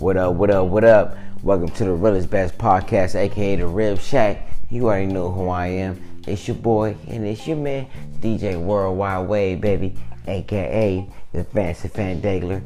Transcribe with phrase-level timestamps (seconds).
[0.00, 1.18] What up, what up, what up?
[1.42, 4.48] Welcome to the Realest Best Podcast, aka the Rib Shack.
[4.70, 6.02] You already know who I am.
[6.26, 7.88] It's your boy and it's your man,
[8.20, 9.94] DJ Worldwide Wave, baby,
[10.28, 12.62] aka the Fancy Fan Dagler.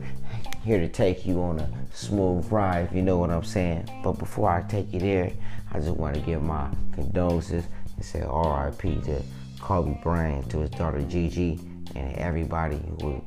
[0.64, 3.91] Here to take you on a smooth ride, if you know what I'm saying.
[4.04, 5.32] But before I take you there,
[5.72, 7.64] I just want to give my condolences
[7.96, 9.20] and say RIP to
[9.59, 11.59] Kobe Bryant, to his daughter Gigi,
[11.96, 13.20] and everybody who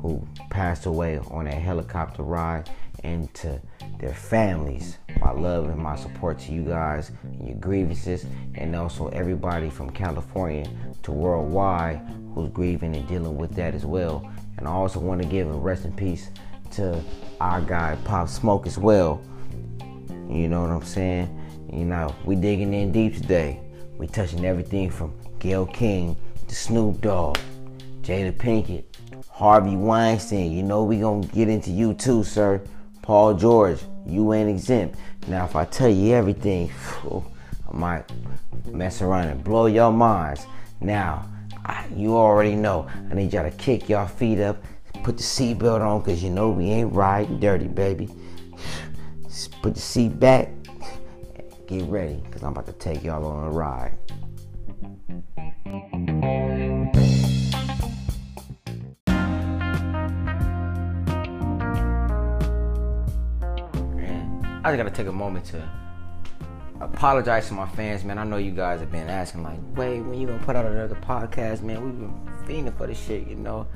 [0.00, 2.70] who passed away on that helicopter ride,
[3.04, 3.60] and to
[3.98, 4.98] their families.
[5.20, 9.90] My love and my support to you guys and your grievances, and also everybody from
[9.90, 10.68] California
[11.02, 12.00] to worldwide
[12.34, 14.30] who's grieving and dealing with that as well.
[14.58, 16.30] And I also want to give a rest in peace
[16.72, 17.00] to
[17.40, 19.22] our guy Pop Smoke as well.
[20.28, 21.28] You know what I'm saying?
[21.72, 23.60] You know, we digging in deep today.
[23.98, 26.16] We touching everything from Gayle King
[26.48, 27.38] to Snoop Dogg,
[28.02, 28.85] Jada Pinkett,
[29.36, 30.50] Harvey Weinstein.
[30.50, 32.58] You know we gonna get into you too, sir.
[33.02, 34.98] Paul George, you ain't exempt.
[35.28, 36.70] Now if I tell you everything,
[37.04, 38.04] I might
[38.64, 40.46] mess around and blow your minds.
[40.80, 41.28] Now,
[41.66, 42.88] I, you already know.
[43.10, 44.56] I need y'all to kick y'all feet up,
[45.04, 48.08] put the seatbelt on, cause you know we ain't riding dirty, baby.
[49.24, 50.48] Just put the seat back.
[51.66, 53.98] Get ready, cause I'm about to take y'all on a ride.
[64.66, 65.62] I just gotta take a moment to
[66.80, 68.18] apologize to my fans, man.
[68.18, 70.96] I know you guys have been asking, like, wait, when you gonna put out another
[70.96, 71.84] podcast, man?
[71.84, 73.68] We've been fiending for this shit, you know.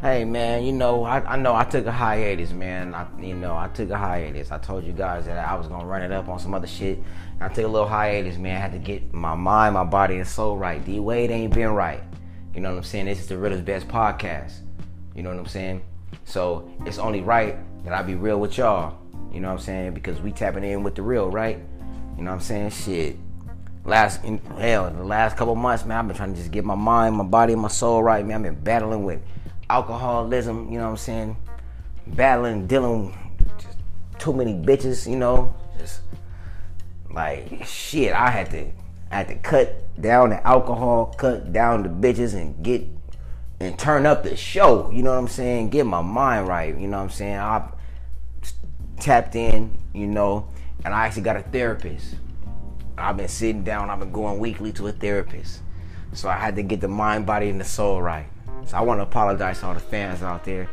[0.00, 2.94] Hey, man, you know, I, I know I took a hiatus, man.
[2.94, 4.52] I, you know, I took a hiatus.
[4.52, 7.00] I told you guys that I was gonna run it up on some other shit.
[7.40, 8.58] I took a little hiatus, man.
[8.58, 10.84] I had to get my mind, my body, and soul right.
[10.84, 12.04] D Wade ain't been right.
[12.54, 13.06] You know what I'm saying?
[13.06, 14.60] This is the realest best podcast.
[15.16, 15.82] You know what I'm saying?
[16.26, 18.98] So it's only right that I be real with y'all.
[19.32, 19.94] You know what I'm saying?
[19.94, 21.58] Because we tapping in with the real, right?
[22.16, 22.70] You know what I'm saying?
[22.70, 23.16] Shit.
[23.84, 26.74] Last in hell, the last couple months, man, I've been trying to just get my
[26.74, 28.36] mind, my body, my soul right, man.
[28.36, 29.20] I've been battling with
[29.70, 31.36] alcoholism, you know what I'm saying?
[32.06, 33.16] Battling, dealing
[33.58, 33.78] just
[34.18, 35.54] too many bitches, you know.
[35.78, 36.00] Just
[37.10, 38.66] like shit, I had to
[39.10, 42.86] I had to cut down the alcohol, cut down the bitches and get
[43.60, 45.70] and turn up the show, you know what I'm saying?
[45.70, 47.38] Get my mind right, you know what I'm saying?
[47.38, 47.68] I
[49.00, 50.48] tapped in, you know,
[50.84, 52.16] and I actually got a therapist.
[52.96, 55.62] I've been sitting down, I've been going weekly to a therapist.
[56.12, 58.26] So I had to get the mind, body, and the soul right.
[58.66, 60.68] So I want to apologize to all the fans out there.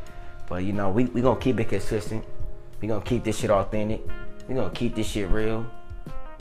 [0.48, 2.24] But you know, we we gonna keep it consistent.
[2.82, 4.02] We gonna keep this shit authentic.
[4.48, 5.66] We gonna keep this shit real.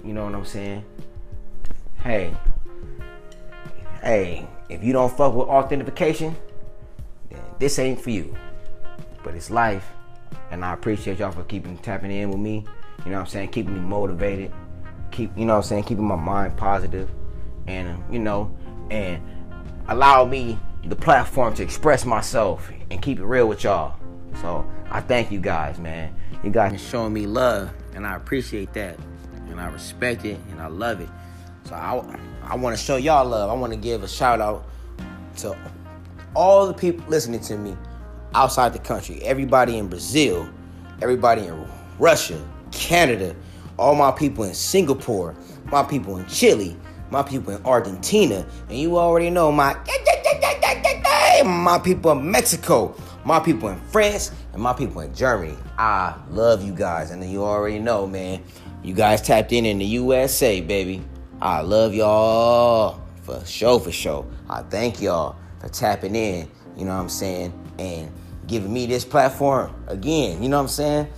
[0.05, 0.84] You know what I'm saying?
[2.03, 2.34] Hey,
[4.03, 6.37] hey, if you don't fuck with authentication,
[7.31, 8.37] then this ain't for you.
[9.22, 9.94] But it's life.
[10.50, 12.65] And I appreciate y'all for keeping tapping in with me.
[13.05, 13.49] You know what I'm saying?
[13.50, 14.53] Keeping me motivated.
[15.11, 17.09] Keep you know what I'm saying, keeping my mind positive
[17.67, 18.56] and um, you know,
[18.91, 19.22] and
[19.89, 23.97] allow me the platform to express myself and keep it real with y'all.
[24.41, 26.15] So I thank you guys, man.
[26.43, 28.99] You guys are showing me love and I appreciate that.
[29.49, 31.09] And I respect it and I love it.
[31.65, 32.03] So I
[32.43, 33.51] I want to show y'all love.
[33.51, 34.69] I want to give a shout out
[35.37, 35.56] to
[36.34, 37.77] all the people listening to me
[38.34, 39.22] outside the country.
[39.22, 40.49] Everybody in Brazil,
[41.00, 41.67] everybody in
[41.99, 43.34] Russia, Canada,
[43.78, 45.34] all my people in Singapore,
[45.67, 46.77] my people in Chile,
[47.11, 49.75] my people in Argentina, and you already know my
[51.45, 55.56] my people in Mexico, my people in France, and my people in Germany.
[55.78, 58.43] I love you guys, and you already know, man.
[58.83, 61.03] You guys tapped in in the USA, baby.
[61.41, 64.27] I love y'all for sure, for sure.
[64.49, 66.49] I thank y'all for tapping in.
[66.77, 67.53] You know what I'm saying?
[67.78, 68.11] And
[68.47, 70.43] giving me this platform again.
[70.43, 71.09] You know what I'm saying?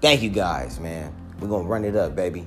[0.00, 1.14] Thank you guys, man.
[1.40, 2.46] We're gonna run it up, baby.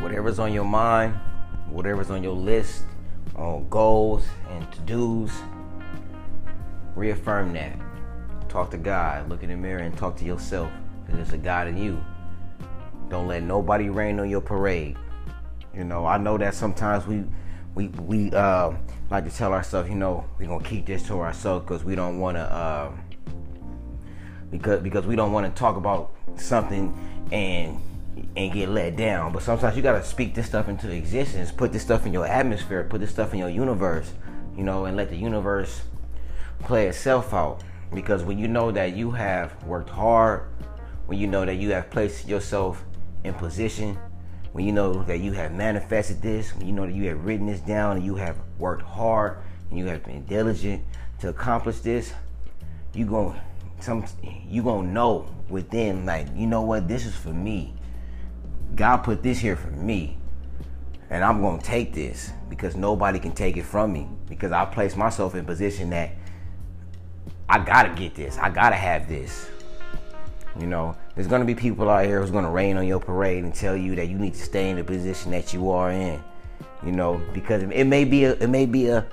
[0.00, 1.14] Whatever's on your mind,
[1.70, 2.84] whatever's on your list,
[3.36, 5.30] on goals and to dos,
[6.94, 7.78] reaffirm that.
[8.48, 10.70] Talk to God, look in the mirror, and talk to yourself.
[11.04, 12.00] Because there's a God in you.
[13.08, 14.96] Don't let nobody rain on your parade.
[15.74, 17.24] You know, I know that sometimes we
[17.74, 18.72] we we uh,
[19.10, 22.18] like to tell ourselves, you know, we're gonna keep this to ourselves because we don't
[22.18, 22.92] want to uh,
[24.50, 26.94] because because we don't want to talk about something
[27.32, 27.80] and
[28.36, 29.32] and get let down.
[29.32, 32.84] But sometimes you gotta speak this stuff into existence, put this stuff in your atmosphere,
[32.84, 34.12] put this stuff in your universe,
[34.56, 35.82] you know, and let the universe
[36.60, 37.62] play itself out.
[37.94, 40.48] Because when you know that you have worked hard,
[41.06, 42.84] when you know that you have placed yourself
[43.24, 43.98] in position,
[44.52, 47.46] when you know that you have manifested this, when you know that you have written
[47.46, 49.38] this down and you have worked hard
[49.70, 50.82] and you have been diligent
[51.20, 52.12] to accomplish this,
[52.94, 53.38] you going
[53.80, 54.04] some
[54.48, 57.74] you gonna know within like you know what this is for me.
[58.74, 60.16] God put this here for me.
[61.10, 64.08] And I'm gonna take this because nobody can take it from me.
[64.28, 66.10] Because I placed myself in position that
[67.48, 68.36] I gotta get this.
[68.38, 69.48] I gotta have this.
[70.58, 73.52] You know, there's gonna be people out here who's gonna rain on your parade and
[73.52, 76.22] tell you that you need to stay in the position that you are in.
[76.86, 79.04] You know, because it may be a it may be a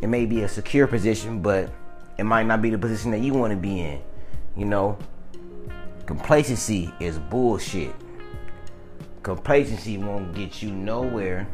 [0.00, 1.68] it may be a secure position, but
[2.16, 4.00] it might not be the position that you want to be in.
[4.56, 5.00] You know,
[6.06, 7.92] complacency is bullshit.
[9.24, 11.48] Complacency won't get you nowhere.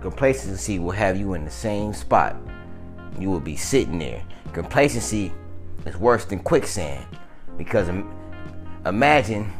[0.00, 2.36] Complacency will have you in the same spot
[3.16, 4.24] you will be sitting there.
[4.52, 5.32] Complacency
[5.86, 7.06] is worse than quicksand
[7.60, 7.90] because
[8.86, 9.52] imagine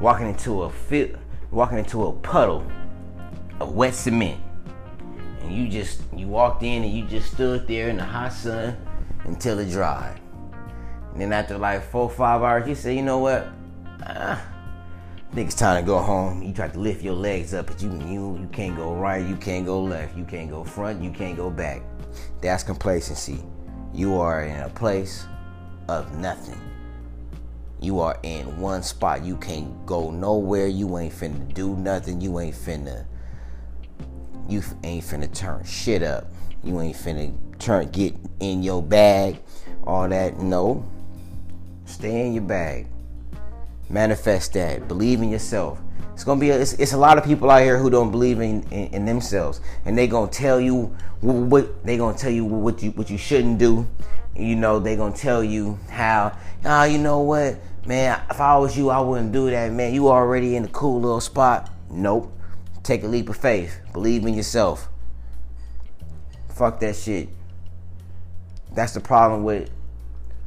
[0.00, 1.14] walking into a fit,
[1.52, 2.66] walking into a puddle
[3.60, 4.40] of wet cement,
[5.40, 8.76] and you just you walked in and you just stood there in the hot sun
[9.26, 10.20] until it dried.
[11.12, 13.46] And then after like four five hours, you say, you know what?
[14.02, 14.44] Ah,
[15.30, 16.42] I think it's time to go home.
[16.42, 19.36] You try to lift your legs up, but you you you can't go right, you
[19.36, 21.80] can't go left, you can't go front, you can't go back.
[22.40, 23.44] That's complacency.
[23.92, 25.26] You are in a place
[25.86, 26.58] of nothing.
[27.84, 29.26] You are in one spot.
[29.26, 30.68] You can't go nowhere.
[30.68, 32.18] You ain't finna do nothing.
[32.18, 33.04] You ain't finna.
[34.48, 36.32] You ain't finna turn shit up.
[36.62, 39.42] You ain't finna turn get in your bag.
[39.86, 40.38] All that.
[40.38, 40.90] No.
[41.84, 42.86] Stay in your bag.
[43.90, 44.88] Manifest that.
[44.88, 45.78] Believe in yourself.
[46.14, 48.40] It's gonna be a, it's, it's, a lot of people out here who don't believe
[48.40, 52.80] in, in, in themselves, and they gonna tell you what they gonna tell you what
[52.82, 53.86] you what you shouldn't do.
[54.36, 56.38] You know they gonna tell you how.
[56.64, 58.20] Oh, you know what, man?
[58.30, 59.94] If I was you, I wouldn't do that, man.
[59.94, 61.70] You already in a cool little spot.
[61.90, 62.32] Nope.
[62.82, 63.80] Take a leap of faith.
[63.92, 64.88] Believe in yourself.
[66.48, 67.28] Fuck that shit.
[68.72, 69.70] That's the problem with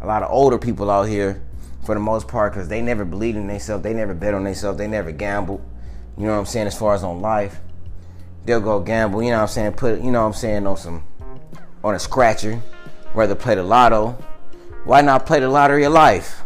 [0.02, 1.42] a lot of older people out here
[1.86, 3.84] for the most part because they never believed in themselves.
[3.84, 4.78] They never bet on themselves.
[4.78, 5.62] They never gambled.
[6.18, 6.68] You know what I'm saying?
[6.68, 7.60] As far as on life,
[8.46, 9.24] they'll go gamble.
[9.24, 9.74] You know what I'm saying?
[9.74, 11.04] Put you know what I'm saying on some
[11.84, 12.62] on a scratcher.
[13.14, 14.12] Rather play the lotto.
[14.84, 16.44] Why not play the lottery of life?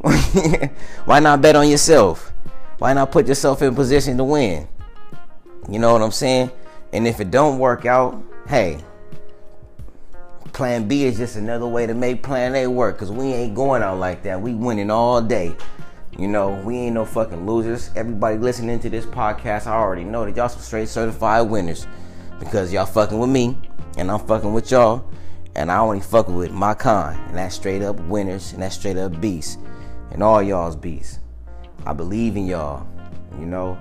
[1.04, 2.32] Why not bet on yourself?
[2.78, 4.66] Why not put yourself in position to win?
[5.68, 6.50] You know what I'm saying?
[6.94, 8.82] And if it don't work out, hey,
[10.54, 13.82] Plan B is just another way to make Plan A work because we ain't going
[13.82, 14.40] out like that.
[14.40, 15.54] We winning all day.
[16.18, 17.90] You know, we ain't no fucking losers.
[17.94, 21.86] Everybody listening to this podcast, I already know that y'all some straight certified winners
[22.38, 23.56] because y'all fucking with me
[23.98, 25.04] and I'm fucking with y'all.
[25.56, 28.96] And I only fucking with my kind, and that's straight up winners and that's straight
[28.96, 29.58] up beasts
[30.10, 31.20] and all y'all's beasts.
[31.86, 32.86] I believe in y'all,
[33.38, 33.78] you know,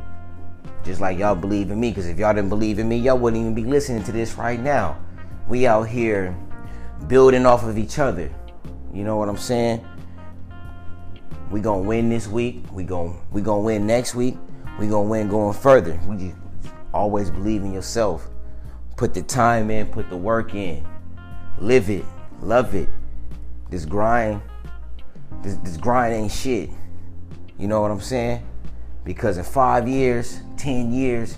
[0.84, 1.90] just like y'all believe in me.
[1.90, 4.60] Because if y'all didn't believe in me, y'all wouldn't even be listening to this right
[4.60, 4.98] now.
[5.48, 6.38] We out here
[7.08, 8.34] building off of each other.
[8.94, 9.86] You know what I'm saying?
[11.52, 12.64] We gonna win this week.
[12.72, 14.38] We gonna we gonna win next week.
[14.80, 16.00] We gonna win going further.
[16.08, 16.36] We just
[16.94, 18.30] always believe in yourself.
[18.98, 19.88] Put the time in.
[19.88, 20.86] Put the work in.
[21.60, 22.06] Live it.
[22.42, 22.90] Love it.
[23.70, 24.42] This grind.
[25.42, 26.70] This, this grind ain't shit.
[27.58, 28.46] You know what I'm saying?
[29.04, 31.38] Because in five years, ten years,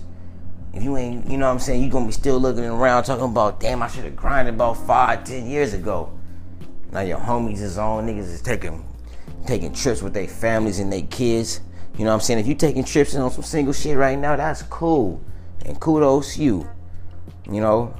[0.72, 3.24] if you ain't, you know what I'm saying, you gonna be still looking around talking
[3.24, 6.12] about, damn, I should have grinded about five, ten years ago.
[6.90, 8.84] Now your homies is on, niggas is taking
[9.46, 11.60] taking trips with their families and their kids.
[11.98, 12.40] You know what I'm saying?
[12.40, 15.20] If you taking trips and on some single shit right now, that's cool.
[15.66, 16.68] And kudos you.
[17.50, 17.94] You know,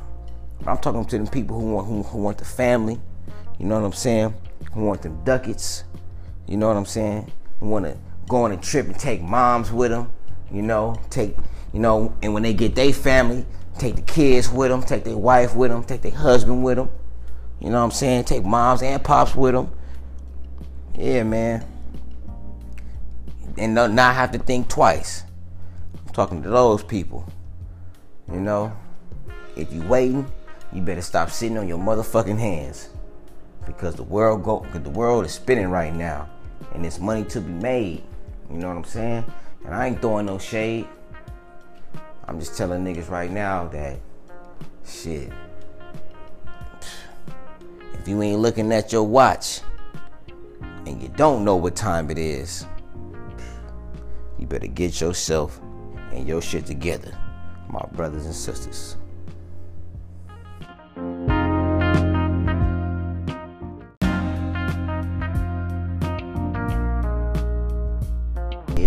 [0.66, 2.98] I'm talking to them people who want who, who want the family.
[3.58, 4.34] You know what I'm saying?
[4.72, 5.84] Who want them ducats.
[6.52, 7.32] You know what I'm saying?
[7.60, 7.96] Want to
[8.28, 10.12] go on a trip and take moms with them.
[10.50, 11.34] You know, take
[11.72, 13.46] you know, and when they get their family,
[13.78, 16.90] take the kids with them, take their wife with them, take their husband with them.
[17.58, 18.24] You know what I'm saying?
[18.24, 19.72] Take moms and pops with them.
[20.94, 21.64] Yeah, man.
[23.56, 25.24] And not have to think twice.
[26.06, 27.26] I'm talking to those people.
[28.30, 28.76] You know,
[29.56, 30.30] if you waiting,
[30.70, 32.90] you better stop sitting on your motherfucking hands
[33.64, 36.28] because the world go the world is spinning right now
[36.74, 38.02] and it's money to be made.
[38.50, 39.24] You know what I'm saying?
[39.64, 40.86] And I ain't throwing no shade.
[42.26, 43.98] I'm just telling niggas right now that
[44.86, 45.32] shit.
[47.94, 49.60] If you ain't looking at your watch
[50.86, 52.66] and you don't know what time it is,
[54.38, 55.60] you better get yourself
[56.10, 57.16] and your shit together,
[57.68, 58.96] my brothers and sisters.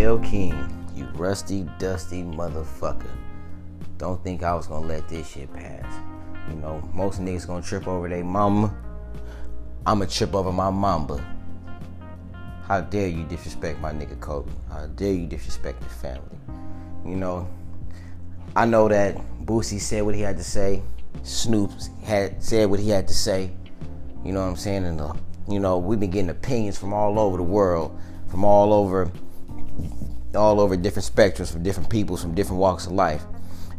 [0.06, 3.10] Gayle King, you rusty, dusty motherfucker.
[3.98, 5.92] Don't think I was gonna let this shit pass.
[6.48, 8.72] You know, most niggas gonna trip over their mama.
[9.84, 11.26] I'ma trip over my mama.
[12.68, 14.52] How dare you disrespect my nigga Kobe?
[14.70, 16.38] How dare you disrespect his family?
[17.04, 17.50] You know,
[18.56, 20.84] I know that Boosie said what he had to say.
[21.24, 21.72] Snoop
[22.04, 23.50] had said what he had to say.
[24.24, 24.86] You know what I'm saying?
[24.86, 25.14] And uh,
[25.50, 29.12] you know, we've been getting opinions from all over the world, from all over,
[30.36, 33.24] all over different spectrums, from different peoples, from different walks of life.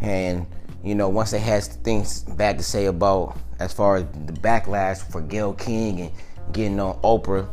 [0.00, 0.46] And
[0.84, 4.98] you know, once they had things bad to say about as far as the backlash
[5.10, 6.12] for Gayle King and
[6.52, 7.52] getting on Oprah,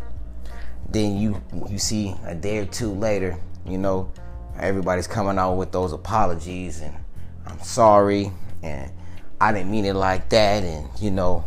[0.89, 4.11] then you you see a day or two later, you know,
[4.59, 6.95] everybody's coming out with those apologies and
[7.45, 8.31] I'm sorry
[8.61, 8.91] and
[9.41, 11.45] I didn't mean it like that and you know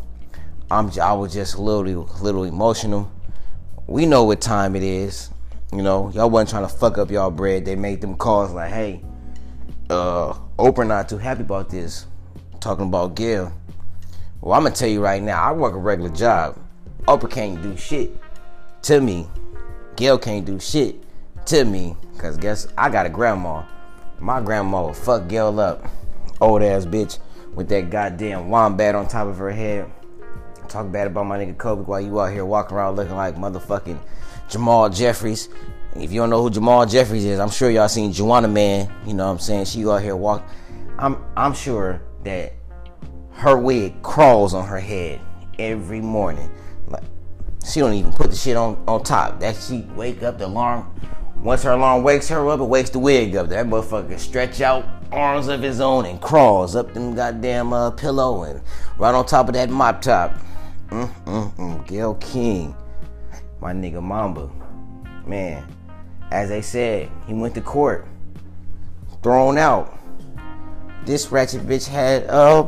[0.70, 3.10] I'm I was just a little little emotional.
[3.86, 5.30] We know what time it is.
[5.72, 7.64] You know, y'all wasn't trying to fuck up y'all bread.
[7.64, 9.02] They made them calls like, hey,
[9.90, 12.06] uh, Oprah not too happy about this.
[12.60, 13.52] Talking about Gayle.
[14.40, 16.58] Well, I'm gonna tell you right now, I work a regular job.
[17.06, 18.16] Oprah can't do shit
[18.82, 19.26] to me.
[19.96, 20.96] Gayle can't do shit
[21.46, 21.96] to me.
[22.18, 23.64] Cause guess I got a grandma.
[24.18, 25.84] My grandma will fuck Gayle up.
[26.40, 27.18] Old ass bitch
[27.54, 29.90] with that goddamn wombat on top of her head.
[30.68, 33.98] Talk bad about my nigga Kobe while you out here walking around looking like motherfucking
[34.48, 35.48] Jamal Jeffries.
[35.94, 38.92] If you don't know who Jamal Jeffries is, I'm sure y'all seen Juwanna Mann.
[39.06, 39.66] You know what I'm saying?
[39.66, 40.46] She out here walk.
[40.98, 42.52] I'm I'm sure that
[43.32, 45.20] her wig crawls on her head
[45.58, 46.50] every morning.
[46.88, 47.04] Like
[47.64, 49.40] she don't even put the shit on on top.
[49.40, 50.92] That she wake up the alarm.
[51.36, 53.48] Once her alarm wakes her up, it wakes the wig up.
[53.48, 58.42] That motherfucker stretch out arms of his own and crawls up them goddamn uh, pillow
[58.42, 58.60] and
[58.98, 60.34] right on top of that mop top.
[60.90, 61.86] Mm, mm, mm.
[61.86, 62.74] Gayle King,
[63.60, 64.50] my nigga Mamba.
[65.26, 65.66] Man,
[66.30, 68.06] as they said, he went to court,
[69.22, 69.98] thrown out.
[71.04, 72.66] This ratchet bitch had, uh,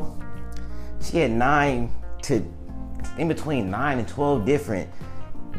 [1.00, 2.44] she had nine to,
[3.16, 4.90] in between nine and 12 different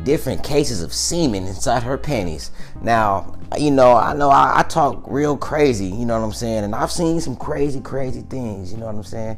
[0.03, 2.51] different cases of semen inside her panties.
[2.81, 6.63] Now, you know, I know I, I, talk real crazy, you know what I'm saying?
[6.63, 9.37] And I've seen some crazy, crazy things, you know what I'm saying?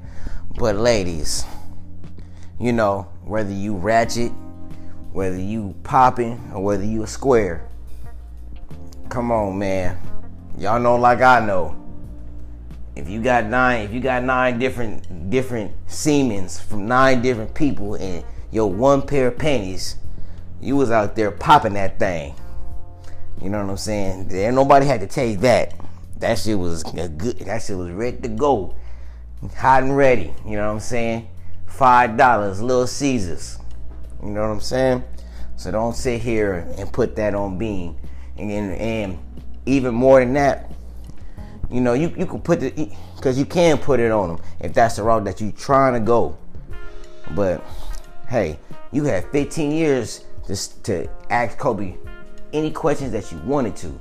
[0.58, 1.46] But ladies,
[2.62, 4.32] you know, whether you ratchet,
[5.14, 7.68] whether you popping, or whether you a square.
[9.10, 9.98] Come on, man.
[10.60, 11.76] Y'all know like I know.
[12.96, 17.96] If you got nine, if you got nine different different semens from nine different people
[17.96, 19.96] and your one pair of panties,
[20.62, 22.36] you was out there popping that thing.
[23.42, 24.28] You know what I'm saying?
[24.28, 25.74] There nobody had to you that.
[26.18, 27.40] That shit was good.
[27.40, 28.76] That shit was ready to go,
[29.58, 30.32] hot and ready.
[30.46, 31.28] You know what I'm saying?
[31.72, 33.58] Five dollars, Little Caesars.
[34.22, 35.04] You know what I'm saying?
[35.56, 37.98] So don't sit here and put that on Bean.
[38.38, 39.20] And and
[39.66, 40.72] even more than that,
[41.70, 44.74] you know, you, you can put the because you can put it on them if
[44.74, 46.38] that's the route that you're trying to go.
[47.36, 47.64] But
[48.28, 48.60] hey,
[48.92, 51.96] you had 15 years just to ask Kobe
[52.54, 54.00] any questions that you wanted to.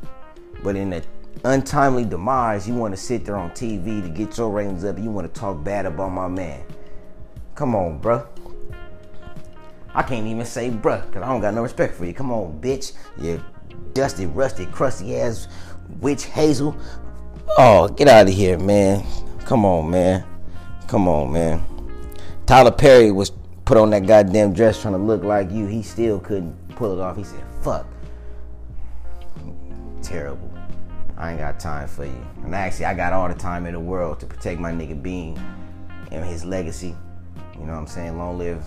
[0.63, 1.05] But in the
[1.45, 4.99] untimely demise, you want to sit there on TV to get your ratings up.
[4.99, 6.63] You want to talk bad about my man.
[7.61, 8.27] Come on, bruh.
[9.95, 12.15] I can't even say bruh, because I don't got no respect for you.
[12.15, 12.95] Come on, bitch.
[13.21, 13.45] You
[13.93, 15.47] dusty, rusty, crusty ass
[16.01, 16.75] witch hazel.
[17.59, 19.05] Oh, get out of here, man.
[19.45, 20.25] Come on, man.
[20.89, 21.63] Come on, man.
[22.47, 23.31] Tyler Perry was
[23.67, 25.67] put on that goddamn dress trying to look like you.
[25.67, 27.19] He still couldn't pull it off.
[27.19, 27.87] He said, fuck.
[30.01, 30.51] Terrible.
[31.19, 32.27] I ain't got time for you.
[32.43, 35.39] And actually, I got all the time in the world to protect my nigga Bean
[36.11, 36.97] and his legacy.
[37.61, 38.17] You know what I'm saying?
[38.17, 38.65] Long live,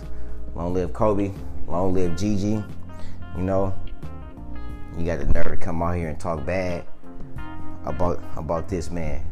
[0.55, 1.31] long live Kobe.
[1.67, 2.63] Long live Gigi.
[3.35, 3.73] You know,
[4.97, 6.85] you got the nerve to come out here and talk bad
[7.85, 9.25] about about this man.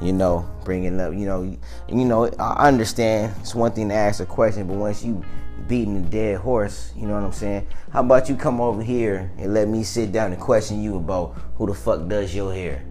[0.00, 1.42] You know, bringing up, you know,
[1.88, 3.34] you know, I understand.
[3.40, 5.24] It's one thing to ask a question, but once you
[5.66, 7.66] beating a dead horse, you know what I'm saying?
[7.90, 11.36] How about you come over here and let me sit down and question you about
[11.56, 12.84] who the fuck does your hair?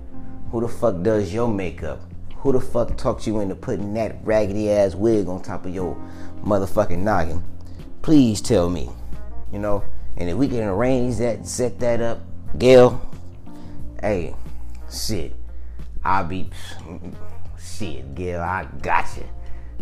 [0.52, 2.02] Who the fuck does your makeup?
[2.44, 5.96] Who the fuck talked you into putting that raggedy ass wig on top of your
[6.44, 7.42] motherfucking noggin?
[8.02, 8.90] Please tell me.
[9.54, 9.82] You know,
[10.18, 12.20] and if we can arrange that, set that up,
[12.58, 13.02] Gayle,
[14.02, 14.36] hey,
[14.92, 15.34] shit,
[16.04, 16.50] I'll be,
[17.58, 19.24] shit, Gayle, I got you.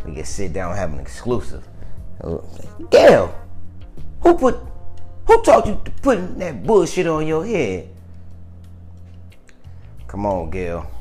[0.06, 1.68] We can sit down and have an exclusive.
[2.92, 3.34] Gayle,
[4.22, 4.60] who put,
[5.26, 7.90] who taught you to put that bullshit on your head?
[10.08, 11.01] Come on, Gayle.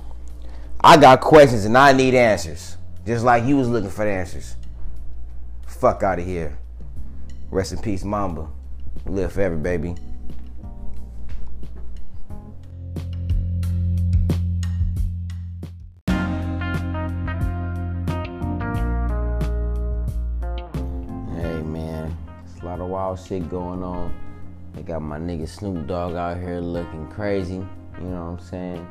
[0.82, 2.78] I got questions and I need answers.
[3.04, 4.56] Just like you was looking for the answers.
[5.66, 6.56] Fuck out of here.
[7.50, 8.48] Rest in peace, Mamba.
[9.04, 9.94] Live forever, baby.
[16.06, 16.16] Hey
[21.62, 24.14] man, it's a lot of wild shit going on.
[24.72, 27.66] They got my nigga Snoop Dogg out here looking crazy.
[27.98, 28.88] You know what I'm saying?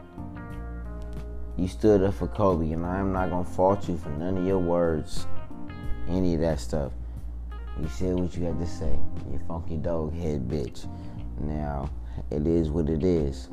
[1.60, 4.60] You stood up for Kobe, and I'm not gonna fault you for none of your
[4.60, 5.28] words,
[6.08, 6.94] any of that stuff.
[7.82, 8.98] You said what you had to say.
[9.30, 10.88] You funky dog head bitch.
[11.42, 11.90] Now,
[12.32, 13.50] it is what it is.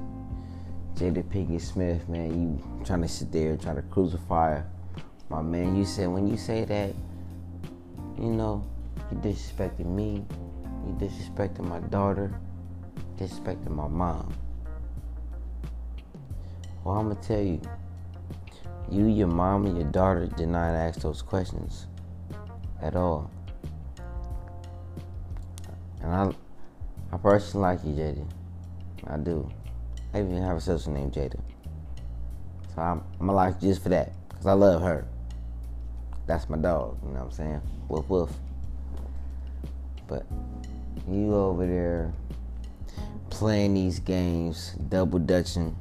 [0.95, 4.63] Jada Pinkett Smith, man, you trying to sit there and try to crucify
[5.29, 5.75] my man.
[5.75, 6.95] You said when you say that,
[8.21, 8.65] you know,
[9.11, 10.25] you disrespected me,
[10.87, 12.39] you disrespected my daughter,
[13.19, 14.33] disrespected my mom.
[16.85, 17.61] Well, I'm gonna tell you,
[18.91, 21.87] you, your mom, and your daughter did not ask those questions
[22.81, 23.31] at all.
[26.03, 26.31] And I,
[27.13, 28.27] I personally like you, Jada.
[29.07, 29.51] I do.
[30.15, 31.41] I even have a sister named Jada.
[32.75, 35.07] So I'm, I'm gonna like you just for that, cause I love her.
[36.27, 36.99] That's my dog.
[37.03, 37.61] You know what I'm saying?
[37.89, 38.31] Woof woof.
[40.09, 40.27] But
[41.09, 42.13] you over there
[43.31, 45.77] playing these games, double dutching.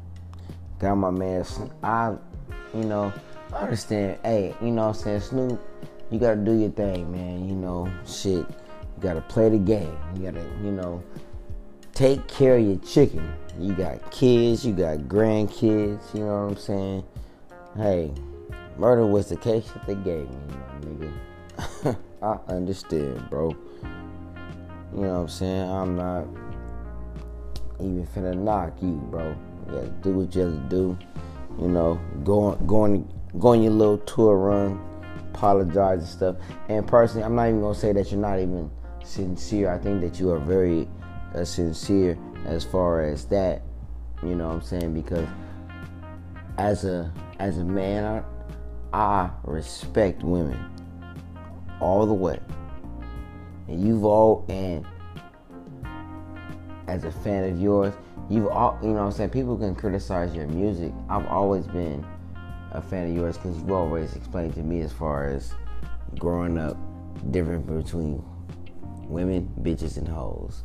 [0.80, 1.46] Got my man.
[1.84, 2.16] I,
[2.76, 3.14] you know,
[3.54, 4.20] I understand.
[4.24, 5.22] Hey, you know what I'm saying?
[5.22, 5.62] Snoop,
[6.12, 7.48] you gotta do your thing, man.
[7.48, 8.46] You know, shit.
[8.46, 9.98] You gotta play the game.
[10.16, 11.02] You gotta, you know,
[11.94, 13.34] take care of your chicken.
[13.58, 17.04] You got kids, you got grandkids, you know what I'm saying?
[17.78, 18.12] Hey,
[18.78, 21.10] murder was the case that they gave me, my
[21.88, 21.98] nigga.
[22.22, 23.56] I understand, bro.
[24.94, 25.70] You know what I'm saying?
[25.70, 26.28] I'm not
[27.80, 29.30] even finna knock you, bro.
[29.30, 30.98] You gotta do what you to do.
[31.60, 34.80] You know, going going go on, go on your little tour run,
[35.34, 36.36] apologize and stuff.
[36.70, 38.70] And personally, I'm not even gonna say that you're not even
[39.04, 39.72] sincere.
[39.72, 40.88] I think that you are very
[41.34, 43.62] uh, sincere as far as that.
[44.24, 44.94] You know what I'm saying?
[44.94, 45.28] Because
[46.58, 48.24] as a as a man,
[48.94, 50.60] I, I respect women
[51.80, 52.40] all the way.
[53.68, 54.86] And you've all and
[56.88, 57.94] as a fan of yours,
[58.30, 60.94] you've all you know what I'm saying, people can criticize your music.
[61.10, 62.06] I've always been
[62.72, 65.54] a fan of yours because you've always explained to me as far as
[66.18, 66.78] growing up
[67.32, 68.24] different between
[69.08, 70.64] women, bitches, and hoes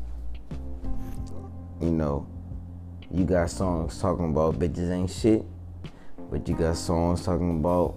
[1.80, 2.26] you know,
[3.11, 5.44] you got songs talking about bitches ain't shit,
[6.30, 7.96] but you got songs talking about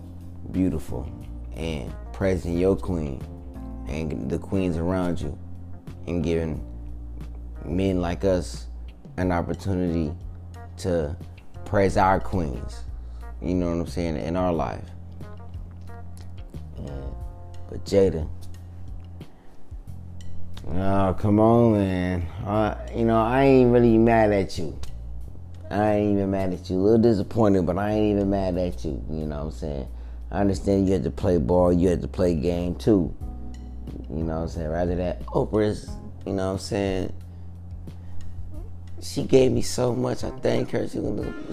[0.51, 1.09] beautiful
[1.55, 3.21] and praising your queen
[3.87, 5.37] and the queens around you
[6.07, 6.65] and giving
[7.65, 8.67] men like us
[9.17, 10.13] an opportunity
[10.77, 11.15] to
[11.65, 12.83] praise our queens.
[13.41, 14.17] You know what I'm saying?
[14.17, 14.83] In our life.
[17.69, 18.29] But Jada,
[20.69, 22.21] Oh, come on, man.
[22.45, 24.79] Uh, you know, I ain't really mad at you.
[25.69, 26.77] I ain't even mad at you.
[26.77, 29.03] A little disappointed, but I ain't even mad at you.
[29.09, 29.87] You know what I'm saying?
[30.31, 33.13] I understand you had to play ball, you had to play game too.
[34.09, 34.69] You know what I'm saying?
[34.69, 35.89] Rather that Oprah's,
[36.25, 37.13] you know what I'm saying?
[39.03, 40.23] She gave me so much.
[40.23, 40.87] I thank her.
[40.87, 40.99] She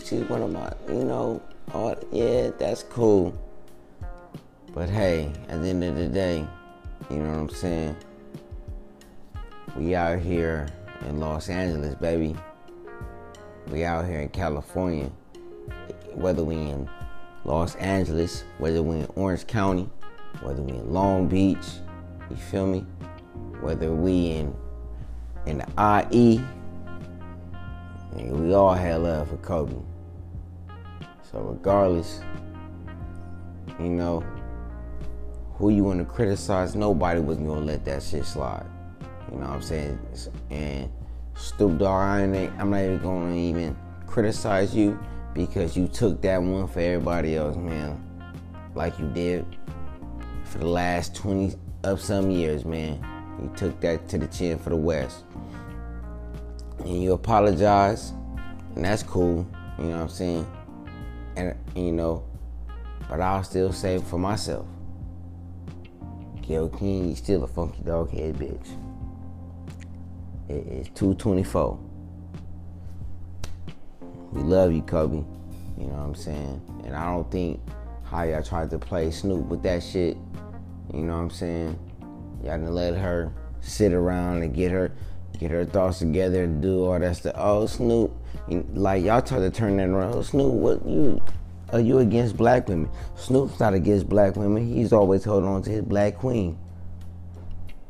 [0.04, 1.42] she's one of my, you know,
[1.74, 3.36] all, yeah, that's cool.
[4.72, 6.46] But hey, at the end of the day,
[7.10, 7.96] you know what I'm saying?
[9.76, 10.68] We out here
[11.08, 12.36] in Los Angeles, baby.
[13.66, 15.10] We out here in California.
[16.14, 16.88] Whether we in
[17.44, 19.88] Los Angeles, whether we in Orange County,
[20.42, 21.66] whether we in Long Beach,
[22.30, 22.86] you feel me?
[23.60, 24.54] Whether we in
[25.46, 26.44] in the IE,
[28.14, 29.76] we all had love for Kobe.
[31.22, 32.20] So regardless,
[33.78, 34.24] you know,
[35.54, 38.66] who you want to criticize, nobody was gonna let that shit slide.
[39.30, 39.98] You know what I'm saying?
[40.50, 40.90] And
[41.34, 44.98] Snoop Dogg, I ain't, I'm not even gonna even criticize you
[45.34, 48.02] because you took that one for everybody else, man.
[48.74, 49.46] Like you did
[50.44, 53.04] for the last 20 of some years, man.
[53.40, 55.24] You took that to the chin for the West.
[56.84, 58.12] And you apologize,
[58.74, 59.46] and that's cool,
[59.78, 60.46] you know what I'm saying?
[61.36, 62.24] And, you know,
[63.08, 64.66] but I'll still say for myself,
[66.42, 68.66] Gayle King, you still a funky dog head bitch.
[70.48, 71.78] It is 224.
[74.32, 75.24] We love you, Kobe.
[75.78, 76.60] You know what I'm saying?
[76.84, 77.60] And I don't think
[78.04, 80.16] how y'all tried to play Snoop with that shit.
[80.92, 81.78] You know what I'm saying?
[82.42, 84.92] Y'all didn't let her sit around and get her
[85.40, 87.34] get her thoughts together and do all that stuff.
[87.36, 88.12] Oh, Snoop,
[88.74, 90.14] like y'all try to turn that around.
[90.14, 91.20] Oh, Snoop, what you
[91.72, 92.90] are you against black women?
[93.16, 94.66] Snoop's not against black women.
[94.66, 96.58] He's always holding on to his black queen.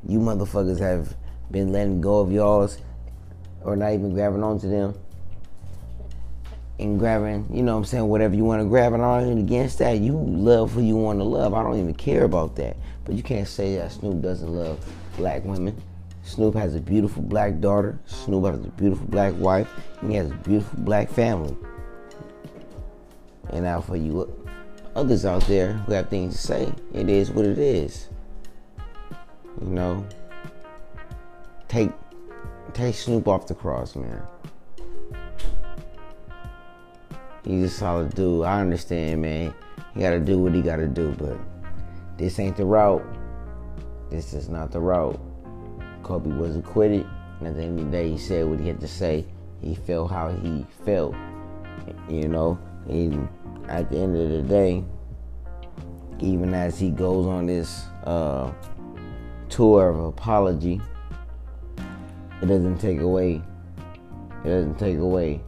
[0.06, 1.16] You motherfuckers have
[1.50, 2.78] been letting go of y'all's
[3.62, 4.94] or not even grabbing onto them
[6.78, 8.92] and grabbing, you know what I'm saying, whatever you want to grab.
[8.92, 9.98] And not even against that.
[9.98, 11.52] You love who you want to love.
[11.52, 12.76] I don't even care about that.
[13.04, 14.78] But you can't say that Snoop doesn't love
[15.16, 15.82] black women.
[16.30, 17.98] Snoop has a beautiful black daughter.
[18.06, 19.68] Snoop has a beautiful black wife.
[20.06, 21.56] he has a beautiful black family.
[23.50, 24.32] And now for you
[24.94, 28.10] others out there who have things to say, it is what it is.
[29.60, 30.06] You know,
[31.66, 31.90] take
[32.74, 34.22] take Snoop off the cross, man.
[37.44, 38.44] He's a solid dude.
[38.44, 39.52] I understand, man.
[39.94, 41.36] He gotta do what he gotta do, but
[42.18, 43.04] this ain't the route.
[44.10, 45.20] This is not the route.
[46.02, 47.06] Kobe was acquitted.
[47.38, 49.24] And at the end of the day, he said what he had to say.
[49.62, 51.14] He felt how he felt.
[52.08, 52.58] You know,
[52.88, 53.28] and
[53.68, 54.84] at the end of the day,
[56.18, 58.52] even as he goes on this uh,
[59.48, 60.80] tour of apology,
[62.42, 63.42] it doesn't take away.
[64.44, 65.42] It doesn't take away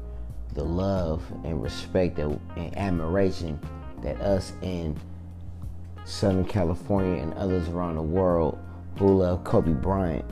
[0.54, 2.38] the love and respect and
[2.76, 3.58] admiration
[4.02, 4.98] that us in
[6.04, 8.58] Southern California and others around the world
[8.98, 10.24] who love Kobe Bryant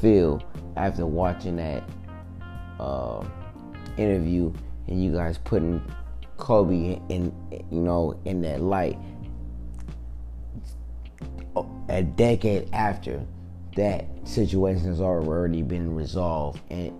[0.00, 0.42] feel
[0.76, 1.82] after watching that
[2.80, 3.24] uh,
[3.96, 4.52] interview
[4.88, 5.82] and you guys putting
[6.36, 7.32] Kobe in
[7.70, 8.98] you know in that light
[11.88, 13.24] a decade after
[13.76, 16.92] that situation has already been resolved and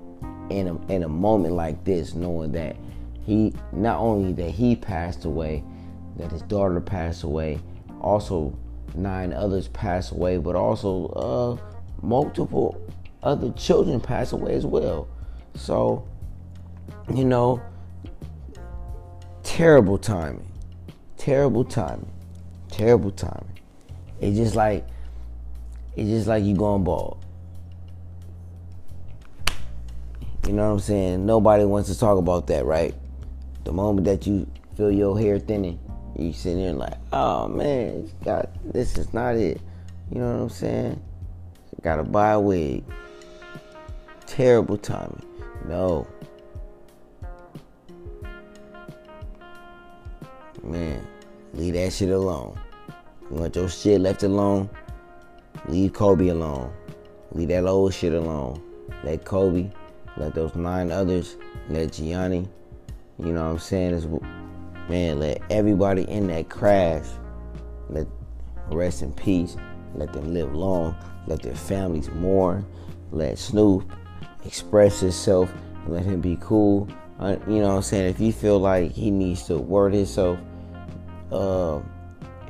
[0.50, 2.76] in a, in a moment like this knowing that
[3.22, 5.64] he not only that he passed away
[6.16, 7.58] that his daughter passed away
[8.00, 8.56] also
[8.94, 11.73] nine others passed away but also uh,
[12.04, 12.80] multiple
[13.22, 15.08] other children pass away as well
[15.54, 16.06] so
[17.14, 17.60] you know
[19.42, 20.46] terrible timing
[21.16, 22.10] terrible timing
[22.70, 23.58] terrible timing
[24.20, 24.86] it's just like
[25.96, 27.24] it's just like you going bald.
[30.46, 31.26] You know what I'm saying?
[31.26, 32.94] Nobody wants to talk about that, right?
[33.64, 35.78] The moment that you feel your hair thinning,
[36.18, 39.60] you sit there like, oh man, got this is not it.
[40.10, 41.02] You know what I'm saying?
[41.82, 42.84] Gotta buy a wig.
[44.26, 45.22] Terrible timing.
[45.66, 46.06] No.
[50.62, 51.06] Man,
[51.52, 52.58] leave that shit alone.
[53.30, 54.70] You want your shit left alone?
[55.68, 56.72] Leave Kobe alone.
[57.32, 58.62] Leave that old shit alone.
[59.02, 59.70] Let Kobe,
[60.16, 61.36] let those nine others,
[61.68, 62.48] let Gianni,
[63.18, 63.94] you know what I'm saying?
[63.94, 64.06] Is
[64.88, 67.06] man, let everybody in that crash,
[67.88, 68.06] let
[68.70, 69.56] rest in peace.
[69.94, 70.96] Let them live long.
[71.26, 72.66] Let their families mourn.
[73.10, 73.90] Let Snoop
[74.44, 75.52] express himself.
[75.86, 76.88] Let him be cool.
[77.18, 78.10] Uh, you know what I'm saying?
[78.10, 80.38] If you feel like he needs to word himself
[81.30, 81.80] uh,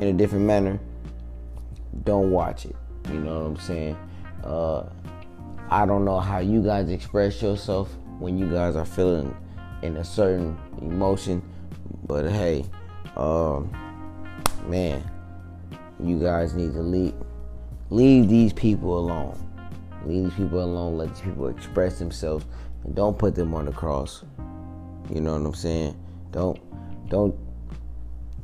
[0.00, 0.80] in a different manner,
[2.04, 2.76] don't watch it.
[3.12, 3.96] You know what I'm saying?
[4.42, 4.84] Uh,
[5.70, 9.36] I don't know how you guys express yourself when you guys are feeling
[9.82, 11.42] in a certain emotion,
[12.06, 12.64] but hey,
[13.16, 13.70] um,
[14.66, 15.02] man,
[16.02, 17.14] you guys need to leave
[17.94, 19.38] leave these people alone.
[20.04, 20.98] Leave these people alone.
[20.98, 22.44] Let these people express themselves,
[22.84, 24.24] and don't put them on the cross.
[25.10, 25.96] You know what I'm saying?
[26.30, 26.58] Don't
[27.08, 27.34] don't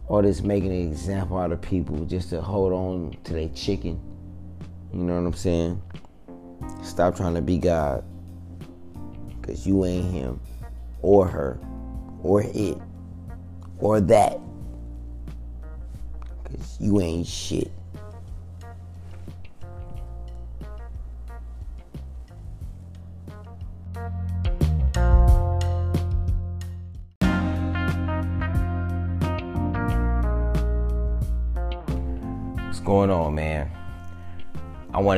[0.08, 4.00] all this making an example out of people just to hold on to their chicken
[4.92, 5.80] you know what I'm saying?
[6.82, 8.04] Stop trying to be God.
[9.40, 10.40] Because you ain't him,
[11.00, 11.58] or her,
[12.22, 12.76] or it,
[13.78, 14.38] or that.
[16.42, 17.70] Because you ain't shit.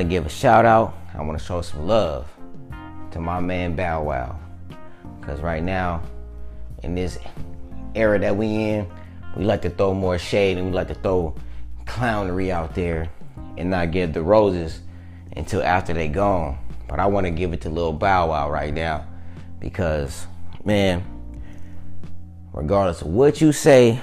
[0.03, 0.95] To give a shout out.
[1.15, 2.29] I want to show some love
[3.12, 4.38] to my man Bow Wow.
[5.21, 6.03] Because right now,
[6.83, 7.19] in this
[7.95, 8.91] era that we in,
[9.37, 11.35] we like to throw more shade and we like to throw
[11.87, 13.11] clownery out there
[13.57, 14.81] and not give the roses
[15.37, 16.59] until after they gone.
[16.88, 19.07] But I want to give it to Lil Bow Wow right now
[19.61, 20.27] because,
[20.65, 21.05] man,
[22.53, 24.01] regardless of what you say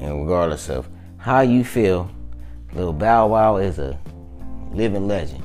[0.00, 2.10] and regardless of how you feel,
[2.72, 3.98] Lil Bow Wow is a
[4.72, 5.44] living legend.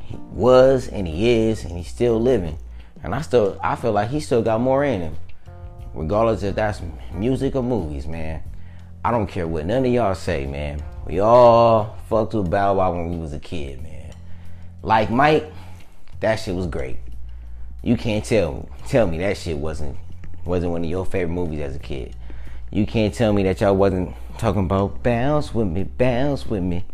[0.00, 2.58] He was and he is and he's still living.
[3.02, 5.16] And I still I feel like he still got more in him.
[5.94, 6.80] Regardless if that's
[7.12, 8.42] music or movies, man.
[9.04, 10.82] I don't care what none of y'all say, man.
[11.06, 14.14] We all fucked with Bow Wow when we was a kid, man.
[14.82, 15.52] Like Mike,
[16.20, 16.98] that shit was great.
[17.82, 19.96] You can't tell tell me that shit wasn't
[20.44, 22.16] wasn't one of your favorite movies as a kid.
[22.70, 26.84] You can't tell me that y'all wasn't talking about bounce with me, bounce with me.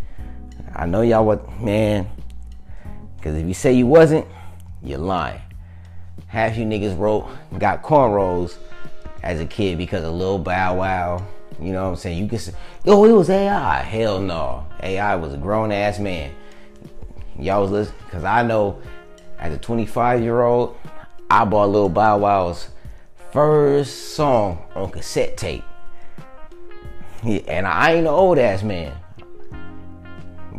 [0.75, 2.09] I know y'all what man,
[3.17, 4.27] because if you say you wasn't,
[4.83, 5.41] you're lying.
[6.27, 7.29] Half you niggas wrote
[7.59, 8.57] got cornrows
[9.23, 11.27] as a kid because of Lil Bow Wow.
[11.61, 12.23] You know what I'm saying?
[12.23, 12.53] You can say,
[12.85, 13.83] yo, it was AI.
[13.83, 14.67] Hell no.
[14.83, 16.33] AI was a grown ass man.
[17.39, 18.81] y'all was listening, cause I know
[19.39, 20.77] as a 25 year old,
[21.31, 22.69] I bought Lil Bow Wow's
[23.33, 25.65] first song on cassette tape.
[27.23, 28.97] and I ain't an old ass man.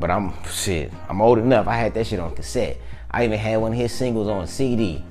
[0.01, 0.91] But I'm shit.
[1.07, 1.67] I'm old enough.
[1.67, 2.77] I had that shit on cassette.
[3.11, 5.05] I even had one of his singles on CD.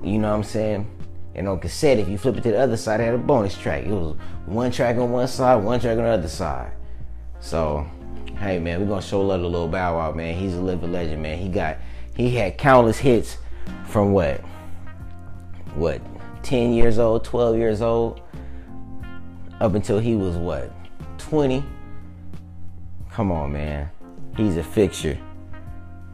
[0.00, 0.88] You know what I'm saying?
[1.34, 3.58] And on cassette, if you flip it to the other side, it had a bonus
[3.58, 3.84] track.
[3.84, 6.70] It was one track on one side, one track on the other side.
[7.40, 7.84] So,
[8.38, 10.38] hey man, we're gonna show love to Lil Bow Wow, man.
[10.38, 11.36] He's a living legend, man.
[11.36, 11.78] He got
[12.14, 13.38] he had countless hits
[13.86, 14.40] from what?
[15.74, 16.00] What?
[16.44, 18.20] 10 years old, 12 years old,
[19.60, 20.70] up until he was what?
[21.18, 21.64] 20.
[23.12, 23.90] Come on, man.
[24.36, 25.18] He's a fixture.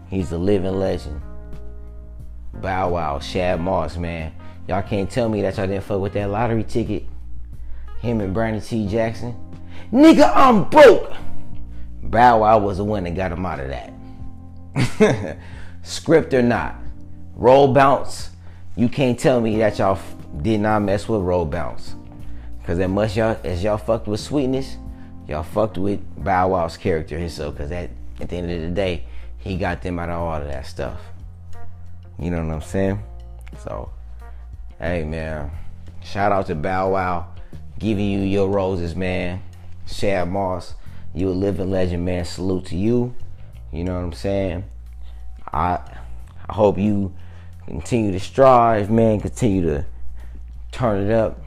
[0.08, 1.20] He's a living legend.
[2.54, 4.32] Bow Wow, Shad Moss, man.
[4.66, 7.04] Y'all can't tell me that y'all didn't fuck with that lottery ticket.
[8.00, 8.88] Him and Brandon T.
[8.88, 9.36] Jackson.
[9.92, 11.12] Nigga, I'm broke.
[12.02, 15.38] Bow Wow was the one that got him out of that.
[15.82, 16.76] Script or not,
[17.34, 18.30] roll bounce.
[18.76, 20.00] You can't tell me that y'all
[20.42, 21.94] did not mess with roll bounce.
[22.64, 24.76] Cause as much y'all as y'all fucked with sweetness,
[25.28, 27.56] y'all fucked with Bow Wow's character himself.
[27.56, 29.04] Cause that at the end of the day,
[29.38, 30.98] he got them out of all of that stuff.
[32.18, 33.00] You know what I'm saying?
[33.62, 33.90] So,
[34.80, 35.50] hey man,
[36.02, 37.28] shout out to Bow Wow,
[37.78, 39.42] giving you your roses, man.
[39.86, 40.74] Shad Moss,
[41.14, 42.24] you a living legend, man.
[42.24, 43.14] Salute to you.
[43.72, 44.64] You know what I'm saying?
[45.52, 45.78] I
[46.48, 47.14] I hope you
[47.66, 49.20] continue to strive, man.
[49.20, 49.84] Continue to
[50.72, 51.38] turn it up.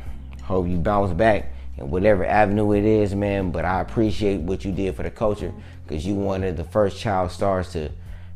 [0.44, 3.52] Hope you bounce back in whatever avenue it is, man.
[3.52, 7.32] But I appreciate what you did for the culture because you wanted the first child
[7.32, 7.90] stars to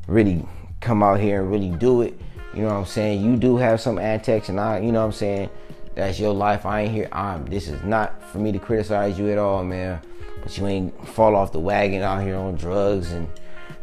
[0.07, 0.45] really
[0.81, 2.19] come out here and really do it.
[2.53, 3.23] You know what I'm saying?
[3.23, 5.49] You do have some antics, and I, you know what I'm saying?
[5.95, 6.65] That's your life.
[6.65, 7.09] I ain't here.
[7.11, 7.45] I'm.
[7.45, 9.99] This is not for me to criticize you at all, man.
[10.41, 13.27] But you ain't fall off the wagon out here on drugs and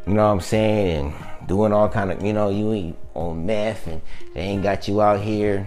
[0.06, 3.46] you know what I'm saying, and doing all kind of, you know, you ain't on
[3.46, 4.00] meth and
[4.34, 5.66] they ain't got you out here,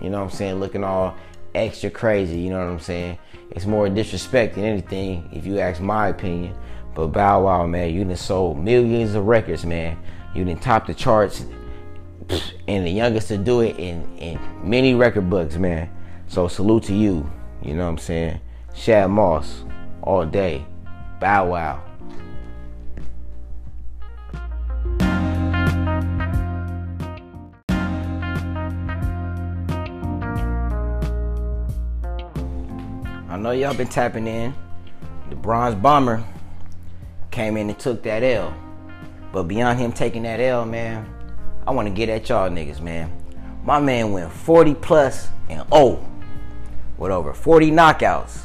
[0.00, 1.16] you know what I'm saying, looking all
[1.54, 3.18] extra crazy, you know what I'm saying?
[3.50, 6.56] It's more disrespect than anything, if you ask my opinion.
[6.94, 9.98] But Bow Wow, man, you done sold millions of records, man.
[10.34, 11.44] You done top the charts
[12.68, 15.90] and the youngest to do it in, in many record books, man.
[16.28, 17.30] So salute to you,
[17.62, 18.40] you know what I'm saying?
[18.74, 19.64] Shad Moss,
[20.02, 20.64] all day.
[21.20, 21.91] Bow Wow.
[33.42, 34.54] Know y'all been tapping in.
[35.28, 36.24] The Bronze Bomber
[37.32, 38.54] came in and took that L.
[39.32, 41.12] But beyond him taking that L, man,
[41.66, 43.10] I want to get at y'all niggas, man.
[43.64, 46.04] My man went 40 plus and oh,
[46.96, 48.42] with over 40 knockouts.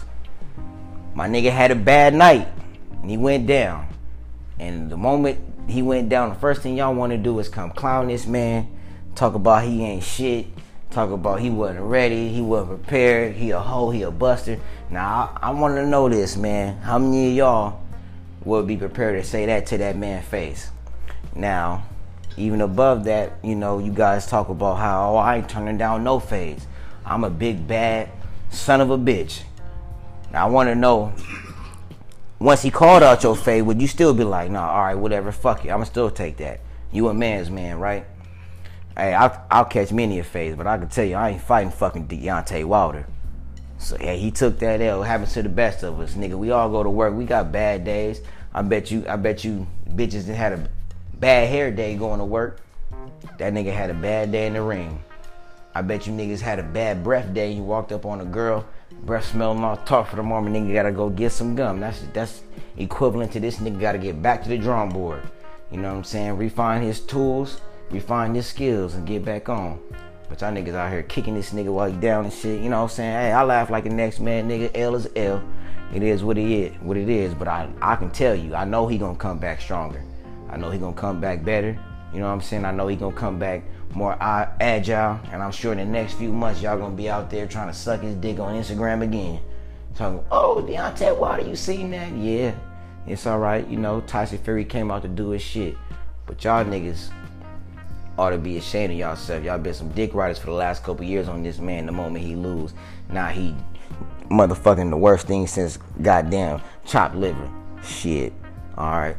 [1.13, 2.47] My nigga had a bad night
[3.01, 3.88] and he went down.
[4.57, 7.69] And the moment he went down, the first thing y'all want to do is come
[7.69, 8.67] clown this man,
[9.13, 10.47] talk about he ain't shit,
[10.91, 14.60] talk about he wasn't ready, he wasn't prepared, he a hoe, he a buster.
[14.89, 16.78] Now I, I want to know this, man.
[16.78, 17.82] How many of y'all
[18.45, 20.69] would be prepared to say that to that man's face?
[21.36, 21.84] Now,
[22.38, 26.04] even above that, you know, you guys talk about how oh, I ain't turning down
[26.04, 26.65] no phase.
[27.06, 28.10] I'm a big bad
[28.50, 29.41] son of a bitch.
[30.32, 31.13] Now I want to know.
[32.39, 35.32] Once he called out your fade, would you still be like, nah, all right, whatever,
[35.32, 36.60] fuck it, I'ma still take that.
[36.91, 38.06] You a man's man, right?
[38.97, 41.69] Hey, I'll, I'll catch many a phase, but I can tell you, I ain't fighting
[41.69, 43.05] fucking Deontay Wilder.
[43.77, 45.03] So yeah, he took that L.
[45.03, 46.33] Happens to the best of us, nigga.
[46.33, 47.13] We all go to work.
[47.13, 48.21] We got bad days.
[48.55, 49.05] I bet you.
[49.07, 50.69] I bet you bitches that had a
[51.19, 52.62] bad hair day going to work.
[53.38, 55.03] That nigga had a bad day in the ring.
[55.75, 57.51] I bet you niggas had a bad breath day.
[57.51, 58.65] You walked up on a girl,
[59.03, 60.55] breath smelling all tough for the moment.
[60.55, 61.79] Nigga gotta go get some gum.
[61.79, 62.41] That's that's
[62.77, 65.21] equivalent to this nigga gotta get back to the drawing board.
[65.71, 66.38] You know what I'm saying?
[66.38, 69.80] Refine his tools, refine your skills, and get back on.
[70.30, 72.62] But y'all niggas out here kicking this nigga while he down and shit.
[72.62, 73.13] You know what I'm saying?
[73.13, 74.71] Hey, I laugh like the next man, nigga.
[74.76, 75.41] L is L.
[75.93, 77.34] It is what it is, what it is.
[77.34, 80.04] But I, I can tell you, I know he gonna come back stronger.
[80.50, 81.80] I know he gonna come back better.
[82.13, 82.65] You know what I'm saying?
[82.65, 85.19] I know he gonna come back more agile.
[85.32, 87.73] And I'm sure in the next few months, y'all gonna be out there trying to
[87.73, 89.39] suck his dick on Instagram again.
[89.95, 92.12] Talking, oh, Deontay Wilder, you seen that?
[92.13, 92.54] Yeah,
[93.08, 93.67] it's all right.
[93.67, 95.76] You know, Tyson Fury came out to do his shit.
[96.26, 97.10] But y'all niggas
[98.17, 99.43] ought to be ashamed of yourself.
[99.43, 101.86] Y'all been some dick riders for the last couple years on this man.
[101.86, 102.73] The moment he lose,
[103.10, 103.56] now he
[104.30, 107.49] motherfucking the worst thing since goddamn chopped liver.
[107.84, 108.34] Shit.
[108.77, 109.17] All right.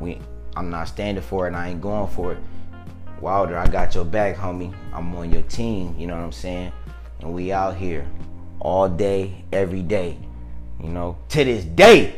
[0.00, 0.18] We,
[0.56, 1.48] I'm not standing for it.
[1.48, 2.38] and I ain't going for it.
[3.20, 4.74] Wilder, I got your back, homie.
[4.92, 5.94] I'm on your team.
[5.98, 6.72] You know what I'm saying?
[7.20, 8.06] And we out here
[8.60, 10.16] all day, every day.
[10.82, 12.14] You know, to this day,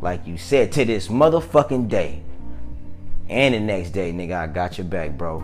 [0.00, 2.22] like you said, to this motherfucking day.
[3.28, 5.40] And the next day, nigga, I got your back, bro.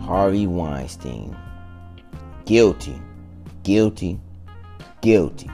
[0.00, 1.36] Harvey Weinstein.
[2.46, 3.00] Guilty.
[3.62, 4.18] Guilty.
[5.02, 5.50] Guilty.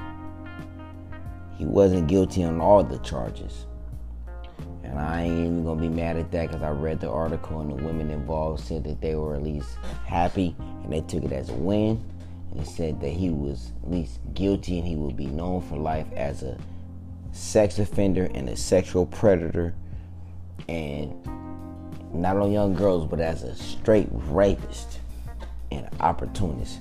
[1.57, 3.67] He wasn't guilty on all the charges.
[4.91, 7.71] And I ain't even gonna be mad at that because I read the article and
[7.71, 11.49] the women involved said that they were at least happy and they took it as
[11.49, 12.05] a win.
[12.53, 16.09] And said that he was at least guilty and he will be known for life
[16.17, 16.59] as a
[17.31, 19.73] sex offender and a sexual predator
[20.69, 21.15] and
[22.13, 24.99] not on young girls, but as a straight rapist
[25.71, 26.81] and opportunist.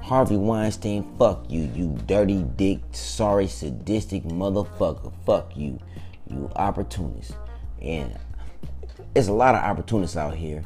[0.00, 5.12] Harvey Weinstein, fuck you, you dirty dick, sorry, sadistic motherfucker.
[5.24, 5.80] Fuck you,
[6.28, 7.34] you opportunist.
[7.80, 8.16] And
[9.14, 10.64] it's a lot of opportunists out here,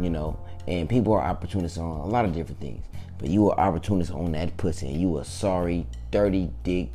[0.00, 2.84] you know, and people are opportunists on a lot of different things.
[3.18, 6.90] But you are opportunists on that pussy, and you a sorry, dirty dick,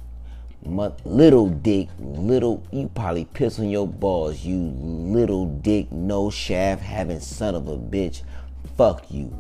[0.64, 7.20] little dick, little, you probably piss on your balls, you little dick, no shaft having
[7.20, 8.24] son of a bitch.
[8.78, 9.34] Fuck you.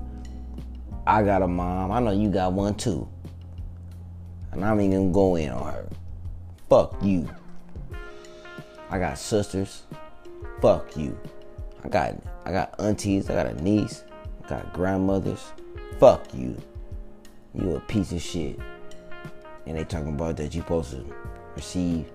[1.06, 1.92] I got a mom.
[1.92, 3.08] I know you got one too.
[4.52, 5.90] And I'm even gonna go in on her.
[6.70, 7.28] Fuck you.
[8.90, 9.84] I got sisters.
[10.62, 11.18] Fuck you.
[11.84, 13.30] I got I got aunties.
[13.30, 14.04] I got a niece.
[14.46, 15.52] I got grandmothers.
[16.00, 16.58] Fuck you.
[17.54, 18.60] You a piece of shit.
[19.66, 21.06] And they talking about that you supposed to
[21.56, 22.06] receive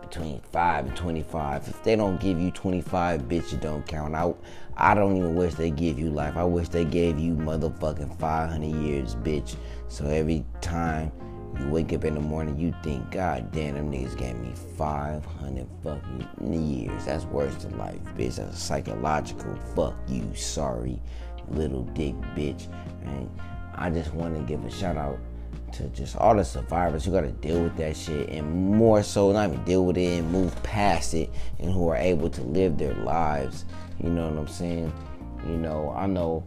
[0.00, 1.68] between 5 and 25.
[1.68, 4.14] If they don't give you 25, bitch, you don't count.
[4.14, 4.32] I,
[4.76, 6.36] I don't even wish they give you life.
[6.36, 9.56] I wish they gave you motherfucking 500 years, bitch.
[9.88, 11.12] So every time
[11.60, 15.66] you wake up in the morning, you think, God damn, them niggas gave me 500
[15.82, 17.04] fucking years.
[17.04, 18.36] That's worse than life, bitch.
[18.36, 21.00] That's a psychological fuck you, sorry,
[21.48, 22.68] little dick bitch.
[23.04, 23.30] And
[23.74, 25.18] I just want to give a shout out
[25.72, 29.32] to just all the survivors who got to deal with that shit and more so
[29.32, 32.78] not even deal with it and move past it and who are able to live
[32.78, 33.64] their lives
[34.00, 34.92] you know what i'm saying
[35.46, 36.44] you know i know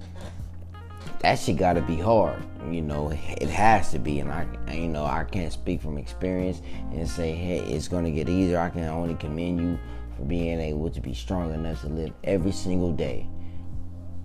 [1.19, 4.87] that shit got to be hard you know it has to be and i you
[4.87, 8.83] know i can't speak from experience and say hey it's gonna get easier i can
[8.83, 9.79] only commend you
[10.15, 13.27] for being able to be strong enough to live every single day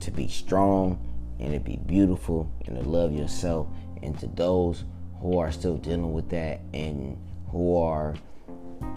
[0.01, 0.99] to be strong
[1.39, 3.69] and to be beautiful and to love yourself
[4.03, 4.85] and to those
[5.21, 7.17] who are still dealing with that and
[7.51, 8.15] who are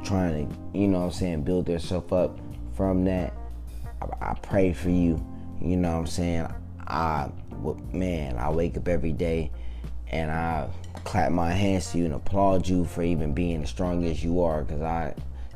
[0.03, 2.39] trying to, you know I'm saying, build themselves up
[2.75, 3.33] from that.
[4.01, 5.23] I, I, pray for you.
[5.61, 6.47] You know I'm saying?
[6.87, 7.29] I,
[7.91, 9.51] man, I wake up every day
[10.07, 10.67] and I
[11.03, 14.41] clap my hands to you and applaud you for even being as strong as you
[14.41, 15.13] are because I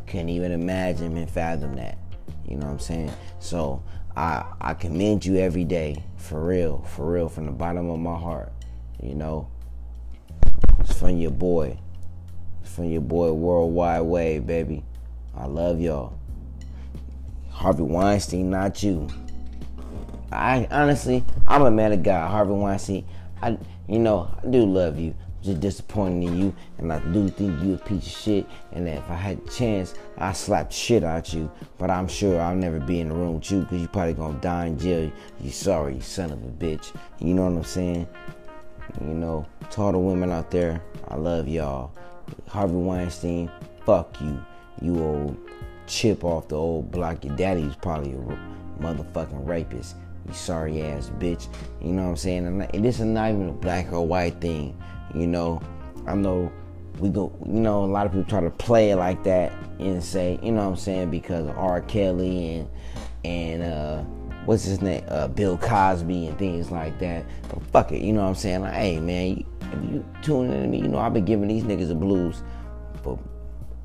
[0.07, 1.97] couldn't even imagine and fathom that.
[2.47, 3.11] You know what I'm saying?
[3.39, 3.83] So
[4.15, 8.17] I I commend you every day, for real, for real, from the bottom of my
[8.17, 8.51] heart.
[9.01, 9.49] You know,
[10.79, 11.77] it's from your boy.
[12.61, 14.83] It's from your boy Worldwide Wade, baby.
[15.35, 16.19] I love y'all.
[17.49, 19.07] Harvey Weinstein, not you.
[20.31, 22.29] I honestly, I'm a man of God.
[22.29, 23.05] Harvey Weinstein,
[23.41, 25.15] I, you know, I do love you.
[25.37, 28.45] I'm just disappointed in you, and I do think you a piece of shit.
[28.71, 31.49] And if I had a chance, I slap shit out you.
[31.77, 34.39] But I'm sure I'll never be in the room with you because you probably gonna
[34.39, 35.11] die in jail.
[35.41, 36.93] You sorry, you son of a bitch.
[37.19, 38.07] You know what I'm saying?
[39.01, 41.91] You know, to all the women out there, I love y'all.
[42.47, 43.49] Harvey Weinstein,
[43.85, 44.43] fuck you.
[44.81, 45.37] You old
[45.87, 47.25] chip off the old block.
[47.25, 49.95] Your daddy was probably a motherfucking rapist.
[50.27, 51.47] You sorry ass bitch.
[51.82, 52.45] You know what I'm saying?
[52.45, 54.77] And this is not even a black or white thing.
[55.13, 55.62] You know,
[56.05, 56.51] I know
[56.99, 60.03] we go, you know, a lot of people try to play it like that and
[60.03, 61.82] say, you know what I'm saying, because of R.
[61.82, 62.69] Kelly and,
[63.23, 64.04] and, uh,
[64.46, 67.25] what's his name, uh, Bill Cosby and things like that.
[67.48, 68.62] But fuck it, you know what I'm saying?
[68.62, 69.46] Like, hey man, you,
[69.91, 72.43] you tuning in to me, you know I've been giving these niggas the blues
[73.04, 73.19] for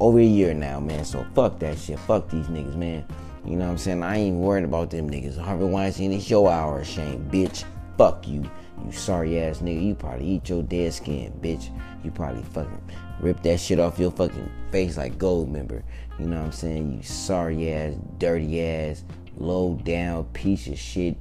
[0.00, 1.04] over a year now, man.
[1.04, 1.98] So fuck that shit.
[2.00, 3.04] Fuck these niggas, man.
[3.46, 4.02] You know what I'm saying?
[4.02, 5.38] I ain't worried about them niggas.
[5.38, 7.64] Harvey Weinstein, it's your hour shame, bitch.
[7.98, 8.50] Fuck you,
[8.84, 9.84] you sorry ass nigga.
[9.84, 11.70] You probably eat your dead skin, bitch.
[12.02, 12.90] You probably fucking
[13.20, 15.82] rip that shit off your fucking face like Goldmember.
[16.18, 16.92] You know what I'm saying?
[16.96, 19.04] You sorry ass, dirty ass,
[19.36, 21.16] low down piece of shit,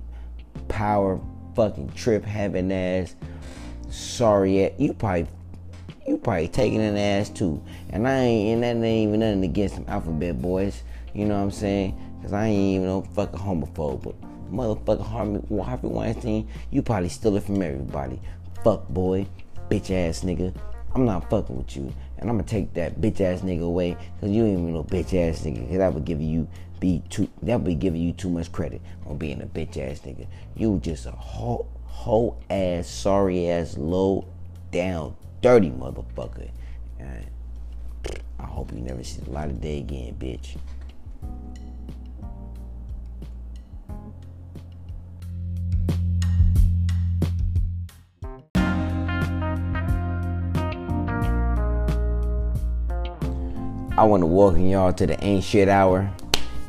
[0.67, 1.19] power
[1.55, 3.15] fucking trip having ass,
[3.89, 4.71] sorry ass.
[4.77, 5.27] You probably
[6.07, 7.63] you probably taking an ass too.
[7.89, 10.83] And I ain't and that ain't even nothing against them alphabet boys.
[11.13, 11.99] You know what I'm saying?
[12.23, 14.15] Cause I ain't even no fucking homophobe, but
[14.49, 18.19] motherfucker Harvey, Harvey Weinstein, you probably steal it from everybody.
[18.63, 19.27] Fuck boy,
[19.69, 20.55] bitch ass nigga.
[20.95, 21.93] I'm not fucking with you.
[22.17, 25.13] and I'm gonna take that bitch ass nigga away because you ain't even no bitch
[25.13, 25.61] ass nigga.
[25.61, 26.47] Because that would give you
[26.79, 29.99] be too that would be giving you too much credit on being a bitch ass
[29.99, 30.25] nigga.
[30.55, 34.25] You just a whole whole ass sorry ass low
[34.71, 36.49] down dirty motherfucker.
[36.99, 37.25] And
[38.39, 40.57] I hope you never see the light of day again, bitch.
[53.95, 56.11] I want to welcome y'all to the Ain't Shit Hour.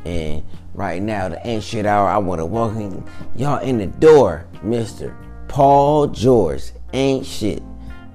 [0.05, 0.43] And
[0.75, 3.03] right now, the Ain't Shit Hour, I want to welcome
[3.35, 5.11] y'all in the door, Mr.
[5.47, 6.65] Paul George.
[6.93, 7.63] Ain't shit.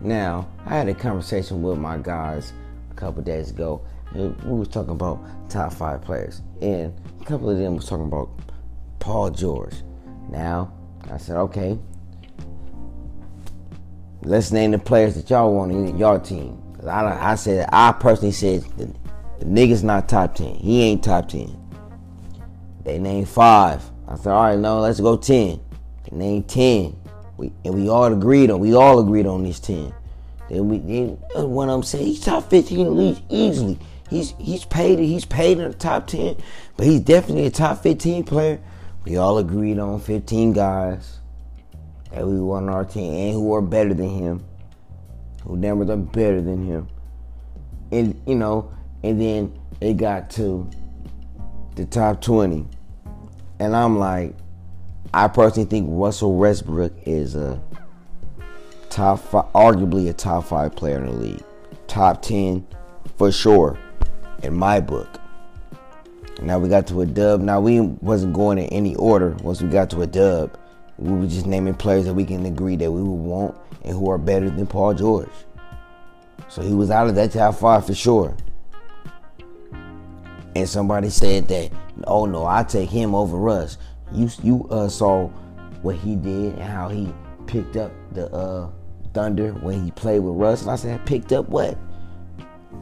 [0.01, 2.53] Now, I had a conversation with my guys
[2.93, 3.83] a couple days ago.
[4.15, 5.19] We was talking about
[5.51, 6.41] top five players.
[6.63, 8.31] And a couple of them was talking about
[9.01, 9.75] Paul George.
[10.29, 10.73] Now,
[11.11, 11.77] I said, okay,
[14.23, 16.63] let's name the players that y'all want in y'all team.
[16.87, 18.65] I, I said, I personally said
[19.41, 20.55] the nigga's not top 10.
[20.57, 21.57] He ain't top 10.
[22.85, 23.83] They named five.
[24.07, 25.61] I said, all right, no, let's go 10.
[26.05, 26.97] They named 10.
[27.37, 29.93] We, and we all agreed on, we all agreed on these 10.
[30.49, 33.79] Then we, then uh, one of them said, he's top 15 at least, easily.
[34.09, 36.37] He's, he's paid, he's paid in the top 10,
[36.77, 38.61] but he's definitely a top 15 player.
[39.05, 41.19] We all agreed on 15 guys
[42.13, 44.45] that we want on our team and who are better than him
[45.45, 46.89] who numbers are better than him.
[47.91, 48.73] And you know,
[49.03, 50.69] and then it got to
[51.77, 52.67] the top 20.
[53.59, 54.35] And I'm like,
[55.13, 57.61] I personally think Russell Westbrook is a
[58.91, 61.43] top five, arguably a top five player in the league.
[61.87, 62.67] Top 10
[63.17, 63.79] for sure
[64.43, 65.21] in my book.
[66.43, 67.41] Now we got to a dub.
[67.41, 70.57] Now we wasn't going in any order once we got to a dub.
[70.99, 74.11] We were just naming players that we can agree that we would want and who
[74.11, 75.29] are better than Paul George.
[76.49, 78.37] So he was out of that top five for sure.
[80.55, 81.71] And somebody said that,
[82.07, 83.79] oh no, I take him over Russ.
[84.13, 85.29] You you uh, saw
[85.83, 87.13] what he did and how he
[87.47, 88.71] picked up the uh,
[89.15, 90.63] Thunder when he played with Russ.
[90.63, 91.79] And I said, picked up what?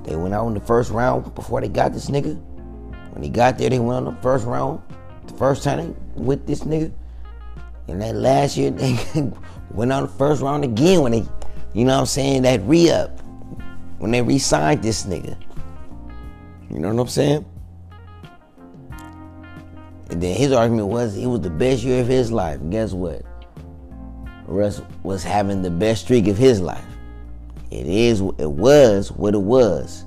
[0.04, 2.40] They went out in the first round before they got this nigga.
[3.12, 4.80] When he got there, they went on the first round.
[5.26, 6.92] The first time they with this nigga.
[7.88, 8.96] And that last year, they
[9.70, 11.24] went on the first round again when they,
[11.74, 13.20] you know what I'm saying, that re up.
[13.98, 15.36] When they re signed this nigga.
[16.70, 17.44] You know what I'm saying?
[20.10, 22.60] And then his argument was it was the best year of his life.
[22.70, 23.22] Guess what?
[24.46, 26.84] Russ was having the best streak of his life.
[27.70, 30.06] It is, it was what it was.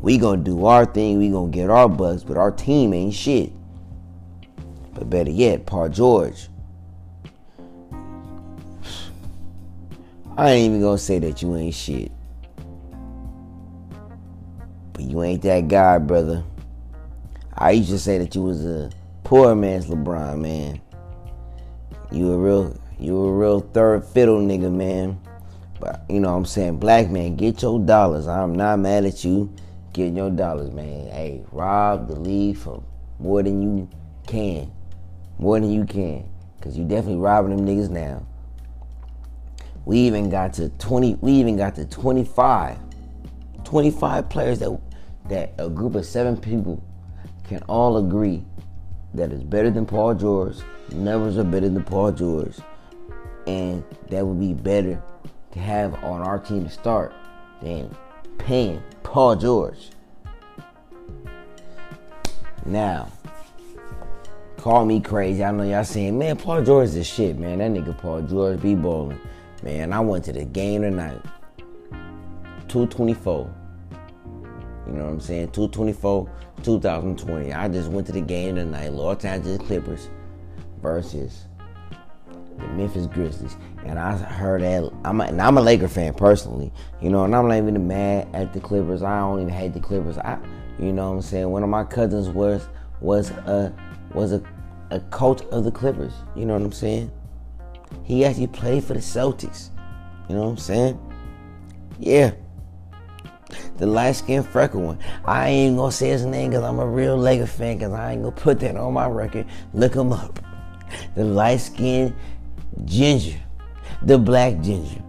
[0.00, 3.52] We gonna do our thing, we gonna get our bucks, but our team ain't shit.
[4.94, 6.48] But better yet, Paul George.
[10.38, 12.12] I ain't even gonna say that you ain't shit.
[14.92, 16.44] But you ain't that guy, brother.
[17.58, 18.90] I used to say that you was a
[19.24, 20.80] poor man's LeBron, man.
[22.12, 25.18] You a real you a real third fiddle nigga, man.
[25.80, 28.26] But you know what I'm saying, black man, get your dollars.
[28.26, 29.54] I'm not mad at you
[29.94, 31.06] getting your dollars, man.
[31.06, 32.82] Hey, rob the league for
[33.18, 33.88] more than you
[34.26, 34.70] can.
[35.38, 36.28] More than you can.
[36.60, 38.26] Cause you definitely robbing them niggas now.
[39.86, 42.78] We even got to 20, we even got to 25.
[43.64, 44.78] 25 players that
[45.28, 46.82] that a group of seven people
[47.46, 48.44] can all agree
[49.14, 50.56] that is better than Paul George,
[50.92, 52.56] numbers are better than Paul George,
[53.46, 55.02] and that would be better
[55.52, 57.14] to have on our team to start
[57.62, 57.94] than
[58.38, 59.90] paying Paul George.
[62.64, 63.10] Now,
[64.56, 65.44] call me crazy.
[65.44, 67.58] I know y'all saying, man, Paul George is shit, man.
[67.58, 69.20] That nigga Paul George be bowling.
[69.62, 71.20] Man, I went to the game tonight.
[72.68, 73.54] 224.
[74.86, 75.50] You know what I'm saying?
[75.50, 76.30] 224,
[76.62, 77.52] 2020.
[77.52, 78.92] I just went to the game tonight.
[78.92, 80.10] Los Angeles Clippers
[80.82, 81.44] versus
[82.58, 83.56] the Memphis Grizzlies.
[83.84, 87.34] And I heard that I'm a, and I'm a Laker fan personally, you know, and
[87.34, 89.02] I'm not even mad at the Clippers.
[89.02, 90.18] I don't even hate the Clippers.
[90.18, 90.38] I
[90.78, 91.48] you know what I'm saying?
[91.48, 92.68] One of my cousins was
[93.00, 93.72] was a
[94.14, 94.42] was a,
[94.90, 96.12] a coach of the Clippers.
[96.34, 97.10] You know what I'm saying?
[98.02, 99.70] He actually played for the Celtics.
[100.28, 101.00] You know what I'm saying?
[101.98, 102.32] Yeah
[103.78, 104.98] the light skinned freckle one.
[105.24, 108.22] I ain't gonna say his name because I'm a real Laker fan because I ain't
[108.22, 109.46] gonna put that on my record.
[109.72, 110.40] Look him up.
[111.14, 112.14] The light skinned
[112.84, 113.38] ginger.
[114.02, 115.02] The black ginger.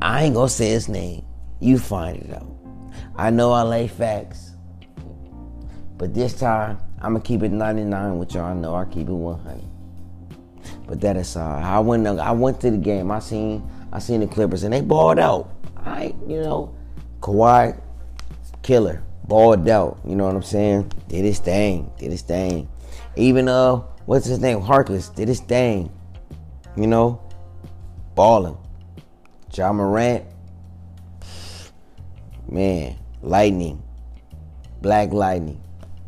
[0.00, 1.24] I ain't gonna say his name.
[1.60, 2.56] You find it out.
[3.16, 4.50] I know I lay facts.
[5.96, 8.44] But this time, I'm gonna keep it 99 with y'all.
[8.44, 9.62] I know I keep it 100.
[10.86, 13.10] But that aside, I went I went to the game.
[13.10, 15.51] I seen I seen the Clippers and they balled out.
[15.84, 16.74] I, you know,
[17.20, 17.80] Kawhi,
[18.62, 20.00] killer, balled out.
[20.06, 20.92] You know what I'm saying?
[21.08, 22.68] Did his thing, did his thing.
[23.16, 23.76] Even uh,
[24.06, 24.60] what's his name?
[24.60, 25.90] Harkless did his thing.
[26.76, 27.20] You know,
[28.14, 28.56] balling.
[29.52, 30.24] Ja Morant,
[32.48, 33.82] man, lightning,
[34.80, 35.60] black lightning,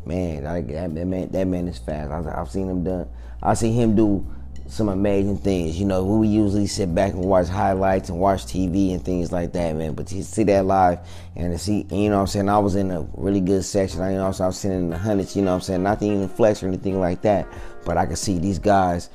[0.06, 0.44] man.
[0.44, 2.10] that, that man, that man is fast.
[2.10, 3.06] I, have seen him done.
[3.42, 4.26] I see him do
[4.74, 5.78] some amazing things.
[5.78, 9.52] You know, we usually sit back and watch highlights and watch TV and things like
[9.52, 9.94] that, man.
[9.94, 10.98] But to see that live
[11.36, 14.00] and to see, you know I'm saying, I was in a really good section.
[14.00, 16.02] I, you know, so I was sitting in the hundreds, you know I'm saying, not
[16.02, 17.46] even flex or anything like that.
[17.84, 19.10] But I could see these guys,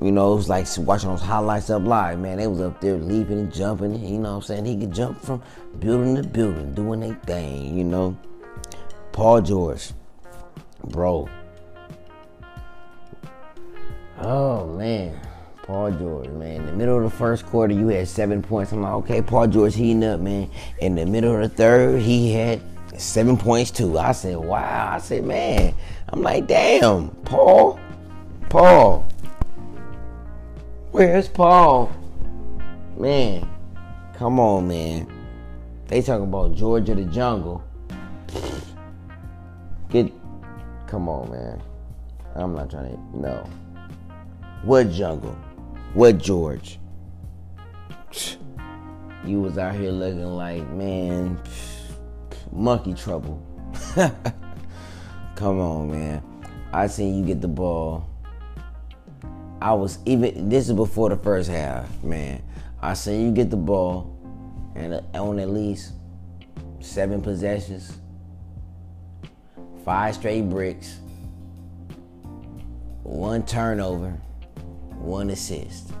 [0.00, 2.36] you know, it was like watching those highlights up live, man.
[2.36, 4.66] They was up there leaping and jumping, you know I'm saying?
[4.66, 5.42] He could jump from
[5.78, 8.16] building to building, doing their thing, you know.
[9.12, 9.90] Paul George,
[10.84, 11.28] bro,
[14.20, 15.18] Oh man,
[15.62, 16.56] Paul George, man.
[16.56, 18.72] In the middle of the first quarter, you had seven points.
[18.72, 20.50] I'm like, okay, Paul George heating up, man.
[20.80, 22.60] In the middle of the third, he had
[22.96, 23.96] seven points too.
[23.96, 24.92] I said, wow.
[24.92, 25.72] I said, man.
[26.08, 27.78] I'm like, damn, Paul,
[28.48, 29.06] Paul.
[30.90, 31.92] Where's Paul?
[32.96, 33.48] Man,
[34.14, 35.06] come on, man.
[35.86, 37.62] They talk about George of the jungle.
[39.90, 40.12] Get,
[40.88, 41.62] come on, man.
[42.34, 43.48] I'm not trying to, no.
[44.62, 45.36] What jungle?
[45.94, 46.80] What George?
[49.24, 51.40] You was out here looking like, man,
[52.50, 53.40] monkey trouble.
[55.36, 56.22] Come on, man.
[56.72, 58.08] I seen you get the ball.
[59.62, 62.42] I was even, this is before the first half, man.
[62.82, 64.12] I seen you get the ball
[64.74, 65.92] and uh, on at least
[66.80, 67.98] seven possessions,
[69.84, 70.98] five straight bricks,
[73.04, 74.20] one turnover
[74.98, 75.92] one assist.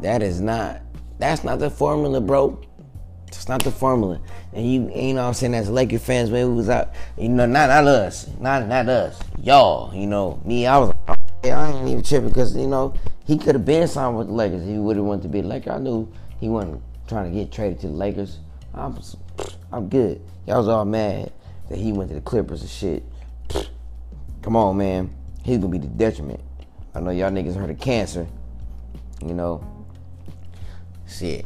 [0.00, 0.82] That is not,
[1.18, 2.60] that's not the formula, bro.
[3.28, 4.20] It's not the formula.
[4.52, 7.46] And you, you know I'm saying, as Laker fans, man, we was out, you know,
[7.46, 10.94] not, not us, not, not us, y'all, you know, me, I was,
[11.44, 12.94] I ain't even tripping because, you know,
[13.26, 15.42] he could have been signed with the Lakers he would have wanted to be a
[15.42, 15.72] Laker.
[15.72, 16.10] I knew
[16.40, 18.38] he wasn't trying to get traded to the Lakers.
[18.74, 18.98] I'm,
[19.72, 20.20] I'm good.
[20.46, 21.32] Y'all was all mad
[21.68, 23.02] that he went to the Clippers and shit.
[24.42, 25.14] Come on, man.
[25.42, 26.40] He's gonna be the detriment.
[26.96, 28.26] I know y'all niggas heard of cancer.
[29.20, 29.62] You know,
[31.06, 31.44] shit.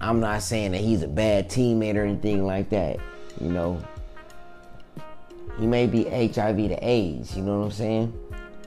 [0.00, 2.98] I'm not saying that he's a bad teammate or anything like that.
[3.40, 3.80] You know,
[5.56, 7.36] he may be HIV to AIDS.
[7.36, 8.12] You know what I'm saying?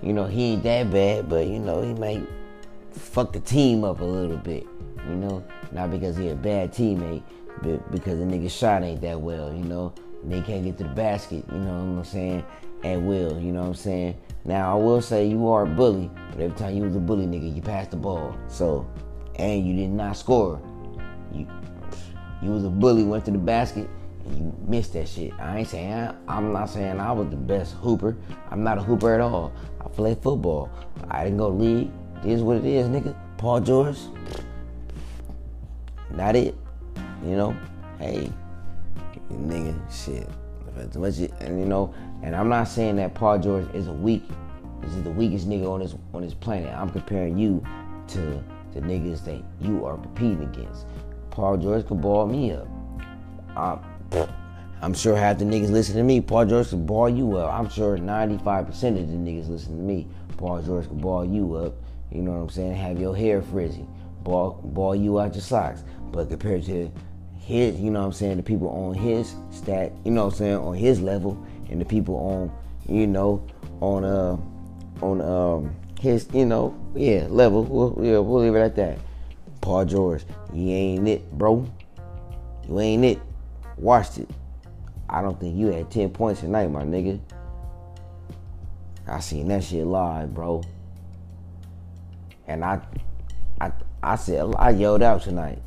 [0.02, 2.26] You know, he ain't that bad, but you know, he might
[2.92, 4.66] fuck the team up a little bit.
[5.10, 7.24] You know, not because he a bad teammate,
[7.62, 9.54] but because the nigga shot ain't that well.
[9.54, 11.44] You know, they can't get to the basket.
[11.52, 12.46] You know what I'm saying?
[12.86, 13.38] At will.
[13.38, 14.16] You know what I'm saying?
[14.44, 17.26] Now I will say you are a bully, but every time you was a bully
[17.26, 18.36] nigga, you passed the ball.
[18.48, 18.90] So,
[19.36, 20.62] and you did not score.
[21.32, 21.48] You
[22.42, 23.88] you was a bully, went to the basket,
[24.26, 25.34] and you missed that shit.
[25.40, 28.18] I ain't saying I'm not saying I was the best hooper.
[28.50, 29.54] I'm not a hooper at all.
[29.80, 30.72] I play football.
[31.10, 31.92] I didn't go league.
[32.24, 33.16] This is what it is, nigga.
[33.38, 33.98] Paul George.
[36.12, 36.56] Not it.
[37.24, 37.56] You know?
[38.00, 38.32] Hey,
[39.32, 40.28] nigga, shit.
[41.40, 44.24] And you know, and I'm not saying that Paul George is a weak,
[44.82, 46.74] This is the weakest nigga on this on this planet.
[46.74, 47.64] I'm comparing you
[48.10, 48.44] to
[48.74, 50.86] the niggas that you are competing against.
[51.30, 52.68] Paul George could ball me up.
[53.56, 53.80] I'm,
[54.82, 56.22] I'm sure half the niggas listen to me.
[56.22, 57.54] Paul George could ball you up.
[57.54, 58.74] I'm sure 95% of
[59.08, 60.08] the niggas listen to me.
[60.38, 61.74] Paul George could ball you up.
[62.12, 62.76] You know what I'm saying?
[62.76, 63.86] Have your hair frizzy.
[64.24, 65.84] Ball, ball you out your socks.
[66.12, 66.92] But compared to
[67.40, 70.38] his, you know what I'm saying, the people on his stat, you know what I'm
[70.38, 72.52] saying, on his level, and the people on,
[72.88, 73.46] you know,
[73.80, 74.38] on uh
[75.02, 77.64] on um his, you know, yeah, level.
[77.64, 79.00] We'll, yeah, we'll leave it at that.
[79.62, 81.68] Paul George, you ain't it, bro.
[82.68, 83.20] You ain't it.
[83.78, 84.30] Watched it.
[85.08, 87.20] I don't think you had 10 points tonight, my nigga.
[89.08, 90.64] I seen that shit live, bro.
[92.48, 92.82] And I
[93.60, 95.62] I I said I yelled out tonight.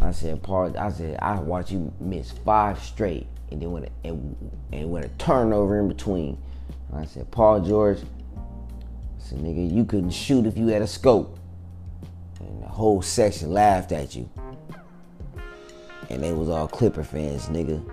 [0.00, 4.52] I said, Paul, I said, I watched you miss five straight and then when and,
[4.72, 6.38] and when a turnover in between.
[6.94, 11.38] I said, Paul George, I said, nigga, you couldn't shoot if you had a scope.
[12.38, 14.30] And the whole section laughed at you.
[16.08, 17.84] And they was all Clipper fans, nigga.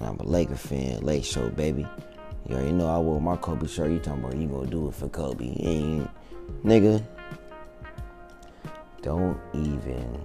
[0.00, 1.86] I'm a Laker fan, Lake Show, baby.
[2.48, 3.90] You already know I wore my Kobe shirt.
[3.90, 5.56] You talking about you gonna do it for Kobe.
[5.58, 6.10] Ain't,
[6.64, 7.02] nigga.
[9.02, 10.24] Don't even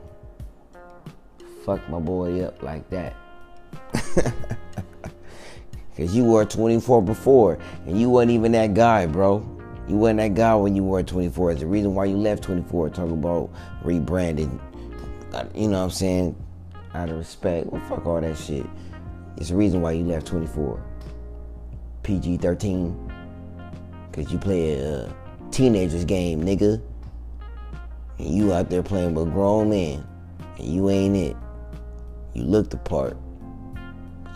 [1.65, 3.15] fuck my boy up like that.
[5.97, 9.45] Cause you were 24 before, and you wasn't even that guy, bro.
[9.88, 11.51] You wasn't that guy when you were 24.
[11.51, 12.89] It's the reason why you left 24.
[12.91, 13.49] Talk about
[13.84, 14.59] rebranding.
[15.34, 16.36] Uh, you know what I'm saying?
[16.93, 17.67] Out of respect.
[17.67, 18.65] Well, fuck all that shit.
[19.38, 20.82] It's the reason why you left 24.
[22.03, 23.13] PG 13.
[24.09, 25.13] Because you play a
[25.51, 26.82] teenager's game, nigga.
[28.17, 30.07] And you out there playing with grown men.
[30.57, 31.36] And you ain't it.
[32.34, 33.17] You look the part.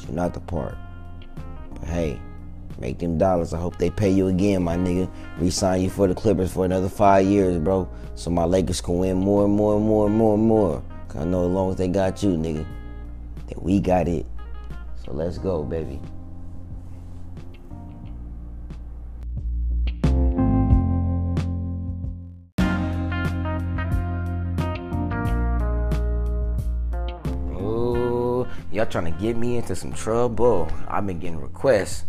[0.10, 0.78] Not the part.
[1.80, 2.20] But hey,
[2.80, 3.54] make them dollars.
[3.54, 5.10] I hope they pay you again, my nigga.
[5.38, 7.90] Resign you for the Clippers for another five years, bro.
[8.16, 10.84] So my Lakers can win more and more and more and more and more.
[11.08, 12.66] Cause I know as long as they got you, nigga,
[13.48, 14.26] that we got it.
[15.04, 16.00] So let's go, baby.
[28.86, 30.72] Y'all trying to get me into some trouble.
[30.88, 32.06] I've been getting requests.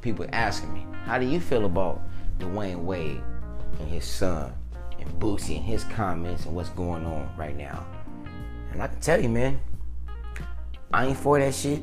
[0.00, 2.00] People asking me, how do you feel about
[2.38, 3.20] Dwyane Wade
[3.78, 4.50] and his son
[4.98, 7.84] and Boosie and his comments and what's going on right now?
[8.72, 9.60] And I can tell you, man,
[10.90, 11.82] I ain't for that shit.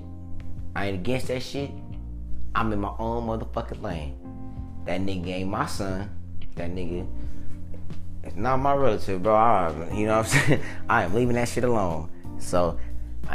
[0.76, 1.70] I ain't against that shit.
[2.56, 4.18] I'm in my own motherfucking lane.
[4.86, 6.10] That nigga ain't my son.
[6.56, 7.08] That nigga
[8.24, 9.36] it's not my relative, bro.
[9.36, 10.64] I, you know what I'm saying?
[10.90, 12.10] I am leaving that shit alone.
[12.40, 12.80] So,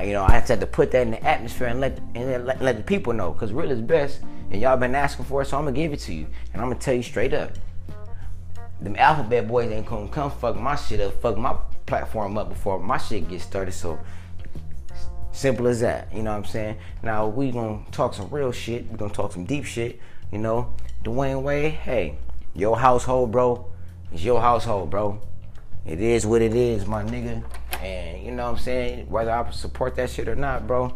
[0.00, 2.76] you know, I had to put that in the atmosphere and let and let, let
[2.76, 4.20] the people know, cause real is best,
[4.50, 6.68] and y'all been asking for it, so I'm gonna give it to you, and I'm
[6.68, 7.52] gonna tell you straight up.
[8.80, 11.54] Them alphabet boys ain't gonna come fuck my shit up, fuck my
[11.86, 13.72] platform up before my shit gets started.
[13.72, 13.98] So
[15.32, 16.08] simple as that.
[16.14, 16.76] You know what I'm saying?
[17.02, 18.90] Now we gonna talk some real shit.
[18.90, 20.00] We gonna talk some deep shit.
[20.30, 20.72] You know,
[21.04, 21.72] Dwyane Wade.
[21.72, 22.16] Hey,
[22.54, 23.66] your household, bro.
[24.12, 25.20] It's your household, bro.
[25.84, 27.42] It is what it is, my nigga.
[27.82, 29.10] And you know what I'm saying?
[29.10, 30.94] Whether I support that shit or not, bro.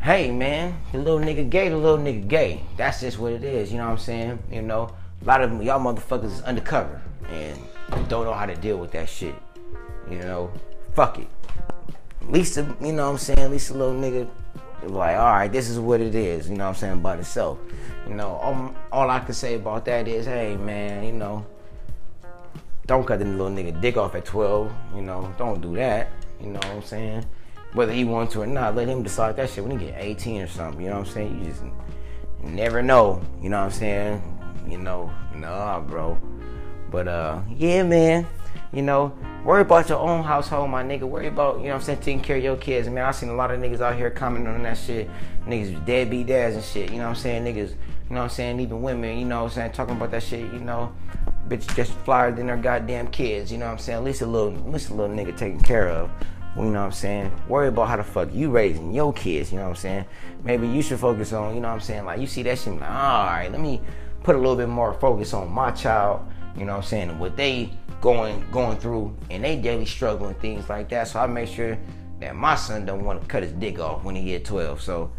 [0.00, 2.62] Hey man, the little nigga gay, the little nigga gay.
[2.76, 4.38] That's just what it is, you know what I'm saying?
[4.50, 7.58] You know, a lot of y'all motherfuckers is undercover and
[8.08, 9.34] don't know how to deal with that shit.
[10.10, 10.52] You know,
[10.94, 11.28] fuck it.
[12.20, 13.38] At least, a, you know what I'm saying?
[13.38, 14.28] At least a little nigga
[14.84, 16.48] like, all right, this is what it is.
[16.48, 17.58] You know what I'm saying about itself.
[18.08, 21.46] You know, all, all I can say about that is, hey man, you know,
[22.86, 24.72] don't cut the little nigga dick off at 12.
[24.94, 26.10] You know, don't do that.
[26.40, 27.24] You know what I'm saying?
[27.74, 30.42] Whether he wants to or not, let him decide that shit when he get 18
[30.42, 30.82] or something.
[30.82, 31.38] You know what I'm saying?
[31.38, 31.62] You just
[32.42, 33.22] never know.
[33.40, 34.38] You know what I'm saying?
[34.68, 36.18] You know, nah, bro.
[36.90, 38.26] But uh, yeah, man.
[38.72, 39.12] You know,
[39.44, 41.02] worry about your own household, my nigga.
[41.02, 42.88] Worry about, you know what I'm saying, taking care of your kids.
[42.88, 45.10] Man, I seen a lot of niggas out here commenting on that shit.
[45.46, 46.90] Niggas deadbeat dads and shit.
[46.90, 47.44] You know what I'm saying?
[47.44, 48.60] Niggas, you know what I'm saying?
[48.60, 49.72] Even women, you know what I'm saying?
[49.72, 50.92] Talking about that shit, you know.
[51.48, 53.50] Bitch just flyer than their goddamn kids.
[53.50, 53.98] You know what I'm saying?
[53.98, 56.10] At least a little, at least a little nigga taken care of.
[56.56, 57.32] You know what I'm saying?
[57.48, 59.50] Worry about how the fuck you raising your kids.
[59.50, 60.04] You know what I'm saying?
[60.44, 62.04] Maybe you should focus on, you know what I'm saying?
[62.04, 63.80] Like, you see that shit, like, all right, let me
[64.22, 66.20] put a little bit more focus on my child.
[66.56, 67.18] You know what I'm saying?
[67.18, 67.70] What they
[68.02, 71.08] going going through and they daily struggling things like that.
[71.08, 71.78] So I make sure
[72.20, 74.82] that my son don't want to cut his dick off when he get 12.
[74.82, 75.12] So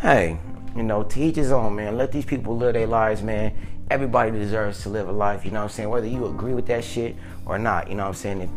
[0.00, 0.38] hey,
[0.76, 1.96] you know, to each his own, man.
[1.96, 3.54] Let these people live their lives, man.
[3.90, 5.88] Everybody deserves to live a life, you know what I'm saying?
[5.88, 8.40] Whether you agree with that shit or not, you know what I'm saying?
[8.42, 8.50] If,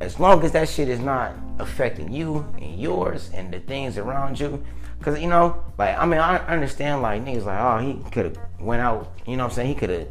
[0.00, 4.40] as long as that shit is not affecting you and yours and the things around
[4.40, 4.64] you,
[5.02, 8.38] cause you know, like I mean, I understand like niggas like, oh, he could have
[8.60, 9.68] went out, you know what I'm saying?
[9.68, 10.08] He could have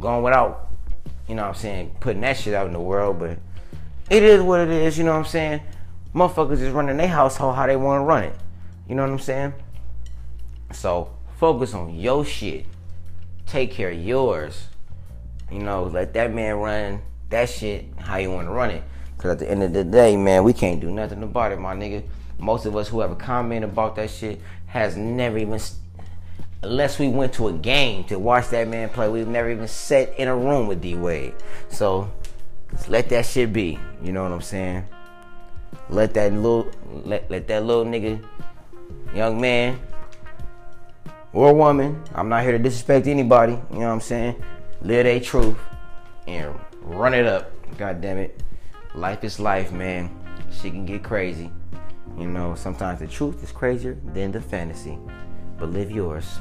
[0.00, 0.66] gone without
[1.28, 3.38] you know what I'm saying, putting that shit out in the world, but
[4.08, 5.60] it is what it is, you know what I'm saying?
[6.14, 8.34] Motherfuckers is running their household how they want to run it.
[8.88, 9.52] You know what I'm saying?
[10.72, 12.66] So focus on your shit.
[13.46, 14.66] Take care of yours.
[15.50, 18.82] You know, let that man run that shit how you want to run it.
[19.18, 21.74] Cause at the end of the day, man, we can't do nothing about it, my
[21.74, 22.04] nigga.
[22.38, 25.58] Most of us who have a comment about that shit has never even
[26.62, 29.08] unless we went to a game to watch that man play.
[29.08, 31.34] We've never even sat in a room with D Wade.
[31.68, 32.10] So
[32.88, 33.78] let that shit be.
[34.02, 34.84] You know what I'm saying?
[35.88, 36.70] Let that little
[37.04, 38.22] let, let that little nigga,
[39.14, 39.80] young man
[41.32, 44.42] or a woman, I'm not here to disrespect anybody, you know what I'm saying?
[44.82, 45.58] Live their truth
[46.26, 47.50] and run it up.
[47.76, 48.42] God damn it.
[48.94, 50.10] Life is life, man.
[50.50, 51.50] She can get crazy.
[52.18, 54.98] You know, sometimes the truth is crazier than the fantasy.
[55.58, 56.38] But live yours.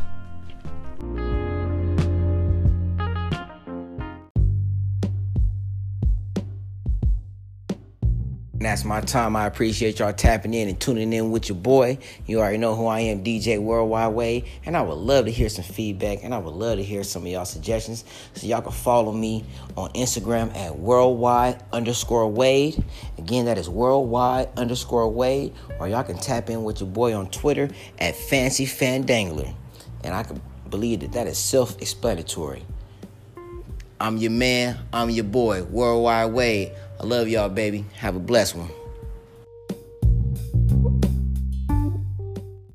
[8.57, 9.35] That's my time.
[9.35, 11.97] I appreciate y'all tapping in and tuning in with your boy.
[12.25, 14.45] You already know who I am, DJ Worldwide Wade.
[14.65, 17.23] And I would love to hear some feedback and I would love to hear some
[17.23, 18.05] of y'all suggestions.
[18.33, 19.43] So y'all can follow me
[19.75, 22.81] on Instagram at worldwide underscore Wade.
[23.17, 25.53] Again, that is worldwide underscore Wade.
[25.77, 29.53] Or y'all can tap in with your boy on Twitter at Fancy Fandangler.
[30.05, 32.63] And I can believe that that is self explanatory.
[33.99, 34.77] I'm your man.
[34.93, 35.63] I'm your boy.
[35.63, 36.71] Worldwide Wade.
[36.99, 37.85] I love y'all, baby.
[37.97, 38.69] Have a blessed one.